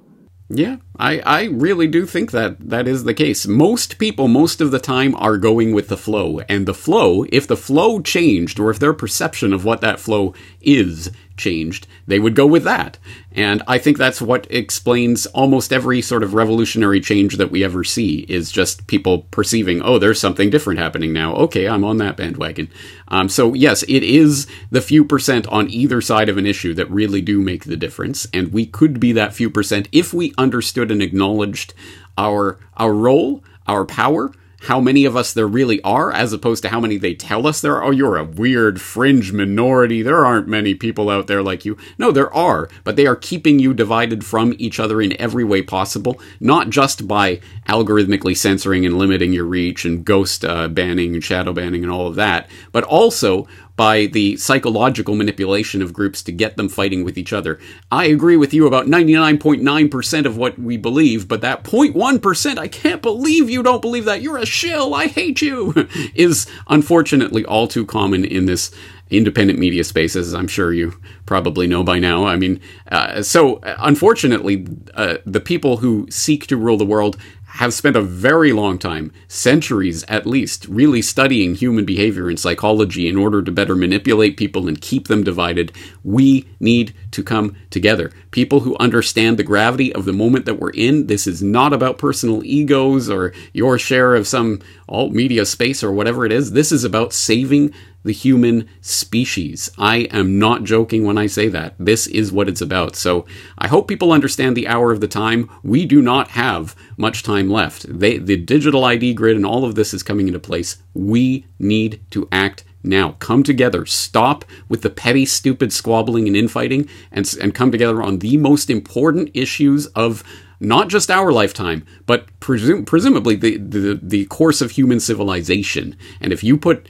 Yeah, 0.51 0.77
I, 0.99 1.21
I 1.21 1.45
really 1.45 1.87
do 1.87 2.07
think 2.07 2.33
that 2.33 2.57
that 2.71 2.89
is 2.89 3.05
the 3.05 3.15
case. 3.15 3.47
Most 3.47 3.99
people, 3.99 4.27
most 4.27 4.61
of 4.61 4.71
the 4.71 4.81
time, 4.81 5.15
are 5.15 5.37
going 5.37 5.73
with 5.73 5.89
the 5.89 5.97
flow. 5.97 6.41
And 6.49 6.67
the 6.67 6.75
flow, 6.75 7.25
if 7.31 7.47
the 7.47 7.57
flow 7.57 8.01
changed, 8.01 8.59
or 8.59 8.71
if 8.71 8.79
their 8.79 8.93
perception 8.93 9.53
of 9.53 9.65
what 9.65 9.81
that 9.81 10.01
flow 10.01 10.35
is 10.61 11.11
changed, 11.37 11.87
they 12.07 12.19
would 12.19 12.35
go 12.35 12.47
with 12.47 12.65
that. 12.65 12.99
And 13.33 13.63
I 13.69 13.79
think 13.79 13.97
that's 13.97 14.21
what 14.21 14.47
explains 14.51 15.27
almost 15.27 15.73
every 15.73 16.03
sort 16.03 16.25
of 16.25 16.35
revolutionary 16.35 17.01
change 17.01 17.37
that 17.37 17.53
we 17.53 17.63
ever 17.63 17.85
see 17.85 18.27
is 18.29 18.51
just 18.51 18.89
people 18.89 19.21
perceiving, 19.31 19.81
oh, 19.81 19.99
there's 19.99 20.19
something 20.19 20.51
different 20.51 20.81
happening 20.81 21.13
now. 21.13 21.35
Okay, 21.37 21.69
I'm 21.69 21.85
on 21.85 21.99
that 21.99 22.17
bandwagon. 22.17 22.69
Um, 23.07 23.29
so, 23.29 23.55
yes, 23.55 23.85
it 23.85 24.03
is 24.03 24.49
the 24.73 24.81
few 24.81 25.05
percent 25.05 25.47
on 25.47 25.71
either 25.71 26.01
side 26.01 26.29
of 26.29 26.37
an 26.37 26.47
issue 26.47 26.75
that 26.75 26.91
really 26.91 27.21
do 27.21 27.41
make 27.41 27.65
the 27.65 27.77
difference. 27.77 28.27
And 28.35 28.53
we 28.53 28.67
could 28.67 28.99
be 28.99 29.13
that 29.13 29.33
few 29.33 29.49
percent 29.49 29.89
if 29.93 30.13
we 30.13 30.35
understood 30.37 30.88
and 30.91 31.03
acknowledged 31.03 31.75
our, 32.17 32.59
our 32.77 32.93
role, 32.93 33.43
our 33.67 33.85
power, 33.85 34.33
how 34.63 34.81
many 34.81 35.05
of 35.05 35.17
us 35.17 35.33
there 35.33 35.47
really 35.47 35.81
are, 35.83 36.13
as 36.13 36.33
opposed 36.33 36.63
to 36.63 36.69
how 36.69 36.81
many 36.81 36.97
they 36.97 37.15
tell 37.15 37.47
us 37.47 37.61
there 37.61 37.77
are. 37.77 37.85
Oh, 37.85 37.91
you're 37.91 38.17
a 38.17 38.25
weird 38.25 38.81
fringe 38.81 39.33
minority. 39.33 40.03
There 40.03 40.27
aren't 40.27 40.49
many 40.49 40.75
people 40.75 41.09
out 41.11 41.29
there 41.29 41.43
like 41.43 41.65
you. 41.65 41.77
No, 41.97 42.11
there 42.11 42.33
are, 42.35 42.69
but 42.83 42.97
they 42.97 43.07
are 43.07 43.15
keeping 43.15 43.61
you 43.61 43.73
divided 43.73 44.25
from 44.25 44.55
each 44.59 44.81
other 44.81 45.01
in 45.01 45.21
every 45.21 45.45
way 45.45 45.63
possible, 45.63 46.21
not 46.41 46.71
just 46.71 47.07
by 47.07 47.41
algorithmically 47.69 48.37
censoring 48.37 48.85
and 48.85 48.99
limiting 48.99 49.33
your 49.33 49.45
reach 49.45 49.85
and 49.85 50.05
ghost 50.05 50.45
uh, 50.45 50.67
banning 50.67 51.15
and 51.15 51.23
shadow 51.23 51.53
banning 51.53 51.85
and 51.85 51.93
all 51.93 52.09
of 52.09 52.17
that, 52.17 52.51
but 52.73 52.83
also 52.83 53.47
by 53.79 54.07
the 54.07 54.37
psychological 54.37 55.15
manipulation 55.15 55.81
of 55.81 55.93
groups 55.93 56.21
to 56.21 56.33
get 56.33 56.57
them 56.57 56.69
fighting 56.69 57.05
with 57.05 57.17
each 57.17 57.33
other. 57.33 57.61
I 57.93 58.07
agree 58.07 58.37
with 58.37 58.53
you 58.53 58.67
about 58.67 58.87
99.9% 58.87 60.25
of 60.25 60.37
what 60.37 60.59
we 60.59 60.77
believe, 60.77 61.29
but 61.29 61.43
that 61.43 61.63
0.1%, 61.63 62.59
I 62.59 62.67
can't 62.67 63.01
believe 63.01 63.49
you 63.49 63.63
don't 63.63 63.81
believe 63.81 64.05
that. 64.07 64.21
You're 64.21 64.39
a 64.39 64.45
shill. 64.45 64.97
I 64.97 65.07
hate 65.07 65.41
you, 65.41 65.73
is 66.17 66.49
unfortunately 66.67 67.45
all 67.45 67.69
too 67.69 67.87
common 67.87 68.25
in 68.25 68.47
this 68.47 68.75
independent 69.11 69.61
media 69.61 69.85
space, 69.85 70.17
as 70.17 70.35
I'm 70.35 70.49
sure 70.49 70.73
you 70.73 70.95
probably 71.25 71.69
know 71.69 71.85
by 71.85 72.01
now. 72.01 72.27
I 72.27 72.35
mean, 72.37 72.61
uh, 72.91 73.23
so 73.23 73.61
unfortunately, 73.63 74.67
uh, 74.95 75.19
the 75.25 75.41
people 75.41 75.79
who 75.79 76.09
seek 76.11 76.49
to 76.49 76.57
rule 76.57 76.77
the 76.77 76.85
world 76.85 77.17
have 77.59 77.75
spent 77.75 77.97
a 77.97 78.01
very 78.01 78.53
long 78.53 78.79
time, 78.79 79.13
centuries 79.27 80.05
at 80.07 80.29
least, 80.29 80.65
really 80.69 81.03
studying 81.03 81.57
human 81.57 81.85
behavior 81.85 82.29
and 82.29 82.39
psychology 82.39 83.09
in 83.09 83.17
order 83.17 83.43
to 83.43 83.51
better 83.51 83.75
manipulate 83.75 84.37
people 84.37 84.69
and 84.69 84.81
keep 84.81 85.09
them 85.09 85.25
divided. 85.25 85.73
We 86.05 86.49
need 86.61 86.95
to 87.11 87.23
come 87.25 87.57
together. 87.71 88.13
People 88.31 88.61
who 88.61 88.77
understand 88.79 89.37
the 89.39 89.43
gravity 89.43 89.93
of 89.93 90.05
the 90.05 90.13
moment 90.13 90.47
that 90.47 90.61
we're 90.61 90.71
in. 90.71 91.09
This 91.09 91.27
is 91.27 91.43
not 91.43 91.73
about 91.73 91.99
personal 91.99 92.45
egos 92.45 93.11
or 93.11 93.33
your 93.53 93.77
share 93.77 94.15
of 94.15 94.29
some 94.29 94.61
alt 94.89 95.11
media 95.11 95.45
space 95.45 95.83
or 95.83 95.91
whatever 95.91 96.25
it 96.25 96.31
is. 96.31 96.53
This 96.53 96.71
is 96.71 96.85
about 96.85 97.13
saving 97.13 97.75
the 98.05 98.13
human 98.13 98.69
species. 98.81 99.71
I 99.79 100.09
am 100.11 100.39
not 100.39 100.65
joking 100.65 101.05
when 101.05 101.19
I 101.19 101.27
say 101.27 101.49
that. 101.49 101.75
This 101.79 102.07
is 102.07 102.33
what 102.33 102.49
it's 102.49 102.61
about. 102.61 102.97
So 102.97 103.27
I 103.59 103.69
hope 103.69 103.89
people 103.89 104.13
understand 104.13 104.57
the 104.57 104.69
hour 104.69 104.93
of 104.93 105.01
the 105.01 105.09
time. 105.09 105.51
We 105.63 105.85
do 105.85 106.01
not 106.01 106.29
have 106.29 106.77
much 106.97 107.23
time 107.23 107.51
left. 107.51 107.87
They, 107.89 108.19
the 108.19 108.37
digital 108.37 108.85
ID 108.85 109.15
grid 109.15 109.37
and 109.37 109.45
all 109.45 109.65
of 109.65 109.75
this 109.75 109.93
is 109.93 110.03
coming 110.03 110.29
into 110.29 110.41
place. 110.41 110.79
We 110.95 111.47
need 111.59 112.01
to 112.11 112.29
act 112.31 112.65
now. 112.83 113.13
Come 113.19 113.43
together. 113.43 113.85
Stop 113.87 114.45
with 114.69 114.83
the 114.83 114.91
petty, 114.91 115.27
stupid 115.27 115.73
squabbling 115.73 116.27
and 116.27 116.37
infighting 116.37 116.89
and, 117.11 117.31
and 117.41 117.55
come 117.55 117.71
together 117.71 118.03
on 118.03 118.19
the 118.19 118.37
most 118.37 118.71
important 118.71 119.31
issues 119.35 119.87
of 119.89 120.23
not 120.61 120.89
just 120.89 121.11
our 121.11 121.31
lifetime, 121.31 121.87
but 122.07 122.27
presum- 122.41 122.85
presumably 122.85 123.37
the, 123.37 123.59
the, 123.59 124.01
the 124.03 124.25
course 124.27 124.61
of 124.61 124.73
human 124.73 124.99
civilization. 125.01 125.97
And 126.21 126.33
if 126.33 126.43
you 126.43 126.57
put 126.57 126.89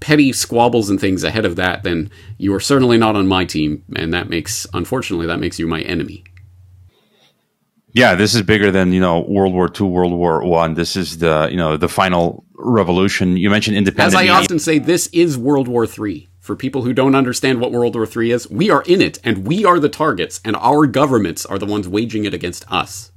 petty 0.00 0.32
squabbles 0.32 0.90
and 0.90 1.00
things 1.00 1.24
ahead 1.24 1.44
of 1.44 1.56
that, 1.56 1.82
then 1.82 2.10
you 2.38 2.54
are 2.54 2.60
certainly 2.60 2.98
not 2.98 3.16
on 3.16 3.26
my 3.26 3.44
team, 3.44 3.82
and 3.96 4.12
that 4.12 4.28
makes, 4.28 4.66
unfortunately, 4.74 5.26
that 5.26 5.40
makes 5.40 5.58
you 5.58 5.66
my 5.66 5.80
enemy. 5.82 6.24
yeah, 7.92 8.14
this 8.14 8.34
is 8.34 8.42
bigger 8.42 8.70
than 8.70 8.92
you 8.92 9.00
know 9.00 9.20
World 9.20 9.54
War 9.54 9.70
II, 9.80 9.86
World 9.88 10.12
War 10.12 10.44
One. 10.44 10.74
This 10.74 10.96
is 10.96 11.18
the 11.18 11.48
you 11.50 11.56
know 11.56 11.76
the 11.78 11.88
final 11.88 12.44
revolution. 12.54 13.36
You 13.38 13.48
mentioned 13.48 13.76
independent. 13.76 14.14
As 14.14 14.28
I 14.28 14.28
often 14.28 14.58
say, 14.58 14.78
this 14.78 15.06
is 15.08 15.38
World 15.38 15.66
War 15.68 15.86
Three. 15.86 16.28
For 16.40 16.54
people 16.54 16.82
who 16.82 16.92
don't 16.92 17.16
understand 17.16 17.58
what 17.58 17.72
World 17.72 17.96
War 17.96 18.06
III 18.06 18.30
is, 18.30 18.50
we 18.50 18.70
are 18.70 18.82
in 18.82 19.02
it, 19.02 19.18
and 19.24 19.46
we 19.48 19.64
are 19.64 19.80
the 19.80 19.88
targets, 19.88 20.40
and 20.44 20.54
our 20.56 20.86
governments 20.86 21.44
are 21.44 21.58
the 21.58 21.66
ones 21.66 21.88
waging 21.88 22.24
it 22.24 22.34
against 22.34 22.70
us. 22.70 23.10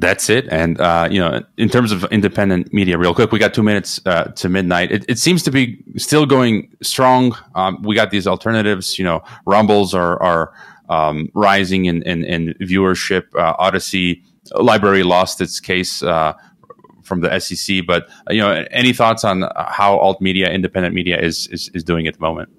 That's 0.00 0.30
it. 0.30 0.46
And, 0.50 0.80
uh, 0.80 1.08
you 1.10 1.18
know, 1.18 1.42
in 1.56 1.68
terms 1.68 1.90
of 1.90 2.04
independent 2.04 2.72
media, 2.72 2.96
real 2.96 3.14
quick, 3.14 3.32
we 3.32 3.40
got 3.40 3.52
two 3.52 3.64
minutes 3.64 4.00
uh, 4.06 4.24
to 4.24 4.48
midnight. 4.48 4.92
It, 4.92 5.04
it, 5.08 5.18
seems 5.18 5.42
to 5.42 5.50
be 5.50 5.82
still 5.96 6.24
going 6.24 6.76
strong. 6.82 7.36
Um, 7.56 7.82
we 7.82 7.96
got 7.96 8.10
these 8.10 8.26
alternatives, 8.26 8.96
you 8.96 9.04
know, 9.04 9.22
Rumbles 9.44 9.94
are, 9.94 10.22
are 10.22 10.52
um, 10.88 11.30
rising 11.34 11.86
in, 11.86 12.02
in, 12.04 12.24
in 12.24 12.54
viewership. 12.60 13.24
Uh, 13.36 13.54
Odysee 13.58 14.22
LBRY 14.52 15.04
lost 15.04 15.40
its 15.40 15.58
case 15.58 16.02
uh, 16.02 16.32
from 17.02 17.20
the 17.20 17.38
SEC. 17.40 17.84
But 17.84 18.08
you 18.30 18.40
know, 18.40 18.64
any 18.70 18.92
thoughts 18.92 19.24
on 19.24 19.50
how 19.56 19.98
alt 19.98 20.20
media, 20.20 20.48
independent 20.48 20.94
media, 20.94 21.18
is 21.20 21.48
is, 21.48 21.70
is 21.74 21.82
doing 21.82 22.06
at 22.06 22.14
the 22.14 22.20
moment? 22.20 22.50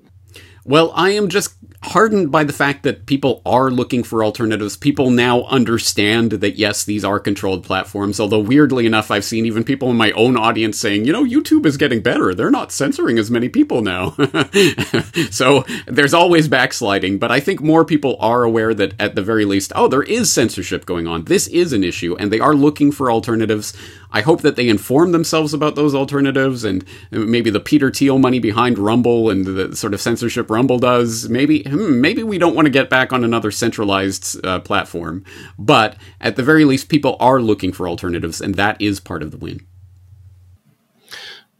Well, 0.69 0.91
I 0.93 1.09
am 1.09 1.29
just 1.29 1.55
hardened 1.81 2.31
by 2.31 2.43
the 2.43 2.53
fact 2.53 2.83
that 2.83 3.07
people 3.07 3.41
are 3.43 3.71
looking 3.71 4.03
for 4.03 4.23
alternatives. 4.23 4.77
People 4.77 5.09
now 5.09 5.45
understand 5.45 6.29
that 6.31 6.57
yes, 6.57 6.83
these 6.83 7.03
are 7.03 7.19
controlled 7.19 7.63
platforms. 7.63 8.19
Although 8.19 8.41
weirdly 8.41 8.85
enough, 8.85 9.09
I've 9.09 9.25
seen 9.25 9.47
even 9.47 9.63
people 9.63 9.89
in 9.89 9.97
my 9.97 10.11
own 10.11 10.37
audience 10.37 10.77
saying, 10.77 11.05
you 11.05 11.11
know, 11.11 11.25
YouTube 11.25 11.65
is 11.65 11.75
getting 11.75 12.01
better. 12.01 12.35
They're 12.35 12.51
not 12.51 12.71
censoring 12.71 13.17
as 13.17 13.31
many 13.31 13.49
people 13.49 13.81
now. 13.81 14.11
so 15.31 15.65
there's 15.87 16.13
always 16.13 16.47
backsliding, 16.47 17.17
but 17.17 17.31
I 17.31 17.39
think 17.39 17.61
more 17.61 17.83
people 17.83 18.15
are 18.19 18.43
aware 18.43 18.75
that 18.75 18.93
at 18.99 19.15
the 19.15 19.23
very 19.23 19.45
least, 19.45 19.71
oh, 19.75 19.87
there 19.87 20.03
is 20.03 20.31
censorship 20.31 20.85
going 20.85 21.07
on. 21.07 21.23
This 21.23 21.47
is 21.47 21.73
an 21.73 21.83
issue, 21.83 22.15
and 22.19 22.31
they 22.31 22.39
are 22.39 22.53
looking 22.53 22.91
for 22.91 23.09
alternatives. 23.09 23.73
I 24.11 24.21
hope 24.21 24.41
that 24.41 24.55
they 24.55 24.69
inform 24.69 25.11
themselves 25.11 25.53
about 25.53 25.75
those 25.75 25.93
alternatives 25.93 26.63
and 26.63 26.83
maybe 27.11 27.49
the 27.49 27.59
Peter 27.59 27.91
Thiel 27.91 28.17
money 28.17 28.39
behind 28.39 28.79
Rumble 28.79 29.29
and 29.29 29.45
the 29.45 29.75
sort 29.75 29.93
of 29.93 30.01
censorship 30.01 30.49
Rumble 30.49 30.79
does. 30.79 31.29
Maybe 31.29 31.63
hmm, 31.63 32.01
maybe 32.01 32.23
we 32.23 32.37
don't 32.37 32.55
want 32.55 32.65
to 32.65 32.71
get 32.71 32.89
back 32.89 33.13
on 33.13 33.23
another 33.23 33.51
centralized 33.51 34.43
uh, 34.45 34.59
platform, 34.59 35.23
but 35.57 35.95
at 36.21 36.35
the 36.35 36.43
very 36.43 36.65
least, 36.65 36.89
people 36.89 37.17
are 37.19 37.41
looking 37.41 37.71
for 37.71 37.87
alternatives, 37.87 38.41
and 38.41 38.55
that 38.55 38.81
is 38.81 38.99
part 38.99 39.21
of 39.21 39.31
the 39.31 39.37
win. 39.37 39.65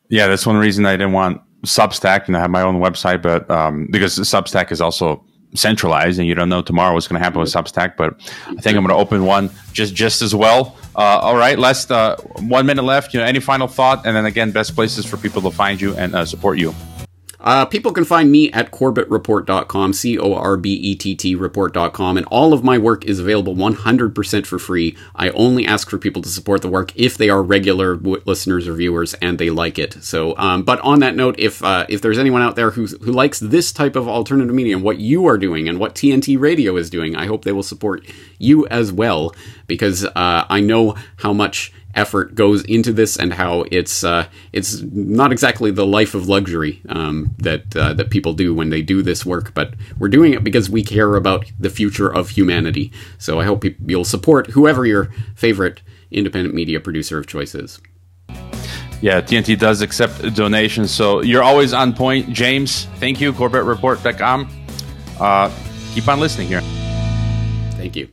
Yeah, 0.10 0.28
that's 0.28 0.46
one 0.46 0.58
reason 0.58 0.86
I 0.86 0.94
didn't 0.94 1.14
want 1.14 1.42
Substack 1.64 2.28
and 2.28 2.36
I 2.36 2.40
have 2.40 2.50
my 2.50 2.62
own 2.62 2.80
website, 2.80 3.22
but 3.22 3.50
um, 3.52 3.88
because 3.92 4.18
Substack 4.18 4.72
is 4.72 4.82
also 4.82 5.24
centralized 5.56 6.20
and 6.20 6.28
you 6.28 6.36
don't 6.36 6.50
know 6.50 6.62
tomorrow 6.62 6.94
what's 6.94 7.08
going 7.08 7.20
to 7.20 7.24
happen 7.24 7.40
with 7.40 7.52
Substack, 7.52 7.98
but 7.98 8.16
I 8.48 8.56
think 8.62 8.78
I'm 8.78 8.86
going 8.86 8.88
to 8.88 8.96
open 8.96 9.26
one 9.26 9.50
just 9.74 9.94
just 9.94 10.22
as 10.22 10.34
well. 10.34 10.78
Uh, 11.00 11.18
all 11.24 11.38
right, 11.38 11.58
last 11.58 11.92
uh, 11.94 12.18
one 12.40 12.66
minute 12.66 12.84
left. 12.84 13.14
You 13.14 13.22
know, 13.22 13.26
any 13.26 13.40
final 13.40 13.68
thought, 13.70 14.06
and 14.06 14.14
then 14.18 14.26
again, 14.26 14.52
best 14.52 14.76
places 14.76 15.06
for 15.06 15.16
people 15.16 15.42
to 15.44 15.50
find 15.50 15.80
you 15.80 15.96
and 15.96 16.14
uh, 16.14 16.26
support 16.26 16.58
you. 16.60 16.76
Uh, 17.42 17.66
people 17.66 17.92
can 17.92 18.04
find 18.04 18.32
me 18.32 18.52
at 18.52 18.72
corbettreport.com, 18.72 19.94
C 19.94 20.18
O 20.18 20.34
R 20.34 20.58
B 20.58 20.74
E 20.74 20.96
T 20.96 21.16
T 21.16 21.36
report.com, 21.36 22.18
and 22.18 22.26
all 22.28 22.54
of 22.54 22.64
my 22.64 22.78
work 22.78 23.06
is 23.06 23.20
available 23.20 23.56
100% 23.56 24.46
for 24.46 24.60
free. 24.60 24.98
I 25.16 25.30
only 25.30 25.66
ask 25.66 25.90
for 25.90 25.98
people 25.98 26.22
to 26.22 26.30
support 26.30 26.62
the 26.62 26.70
work 26.70 26.92
if 26.96 27.18
they 27.18 27.30
are 27.30 27.42
regular 27.42 27.96
listeners 27.96 28.68
or 28.68 28.74
viewers 28.74 29.14
and 29.16 29.38
they 29.38 29.50
like 29.50 29.80
it. 29.80 30.04
So, 30.04 30.36
um, 30.38 30.64
but 30.64 30.80
on 30.82 31.00
that 31.00 31.16
note, 31.16 31.36
if 31.38 31.64
uh, 31.64 31.86
if 31.88 32.02
there's 32.02 32.20
anyone 32.20 32.42
out 32.42 32.56
there 32.56 32.72
who, 32.72 32.88
who 32.88 33.12
likes 33.12 33.40
this 33.40 33.72
type 33.72 33.96
of 33.96 34.08
alternative 34.08 34.54
media 34.54 34.76
and 34.76 34.84
what 34.84 35.00
you 35.00 35.26
are 35.28 35.38
doing 35.38 35.70
and 35.70 35.80
what 35.80 35.96
TNT 35.96 36.40
Radio 36.40 36.76
is 36.76 36.90
doing, 36.90 37.16
I 37.16 37.28
hope 37.28 37.46
they 37.46 37.52
will 37.52 37.64
support 37.64 38.06
you 38.38 38.68
as 38.68 38.92
well 38.92 39.34
because 39.68 40.04
uh, 40.04 40.46
I 40.50 40.60
know 40.60 40.96
how 41.18 41.32
much 41.32 41.72
effort 41.96 42.36
goes 42.36 42.64
into 42.64 42.94
this 42.94 43.18
and 43.18 43.34
how 43.34 43.66
it's 43.72 44.04
uh, 44.04 44.28
it's 44.54 44.82
not 44.82 45.32
exactly 45.32 45.72
the 45.72 45.86
life 45.86 46.14
of 46.14 46.28
luxury 46.28 46.82
um, 46.90 47.36
that 47.38 47.76
uh, 47.76 47.94
that 47.94 48.10
people 48.10 48.34
do 48.34 48.54
when 48.54 48.70
they 48.70 48.82
do 48.82 49.02
this 49.02 49.26
work, 49.26 49.54
but 49.54 49.74
we're 49.98 50.10
doing 50.10 50.34
it 50.34 50.44
because 50.44 50.70
we 50.70 50.84
care 50.84 51.16
about 51.16 51.52
the 51.60 51.70
future 51.70 52.12
of 52.12 52.30
humanity. 52.30 52.92
So 53.18 53.40
I 53.40 53.46
hope 53.46 53.64
you'll 53.86 54.06
support 54.06 54.48
whoever 54.52 54.86
your 54.86 55.06
favorite 55.36 55.82
independent 56.12 56.56
media 56.56 56.80
producer 56.80 57.18
of 57.18 57.28
choice 57.28 57.56
is. 57.56 57.80
Yeah, 59.02 59.22
TNT 59.22 59.58
does 59.58 59.82
accept 59.82 60.36
donations, 60.36 60.92
so 60.92 61.22
you're 61.22 61.44
always 61.44 61.74
on 61.74 61.94
point, 61.94 62.34
James. 62.34 62.86
Thank 62.98 63.22
you, 63.22 63.32
CorbettReport.com. 63.32 64.50
Uh, 65.20 65.52
keep 65.94 66.08
on 66.08 66.20
listening 66.20 66.48
here. 66.48 66.62
Thank 67.78 67.96
you. 67.96 68.10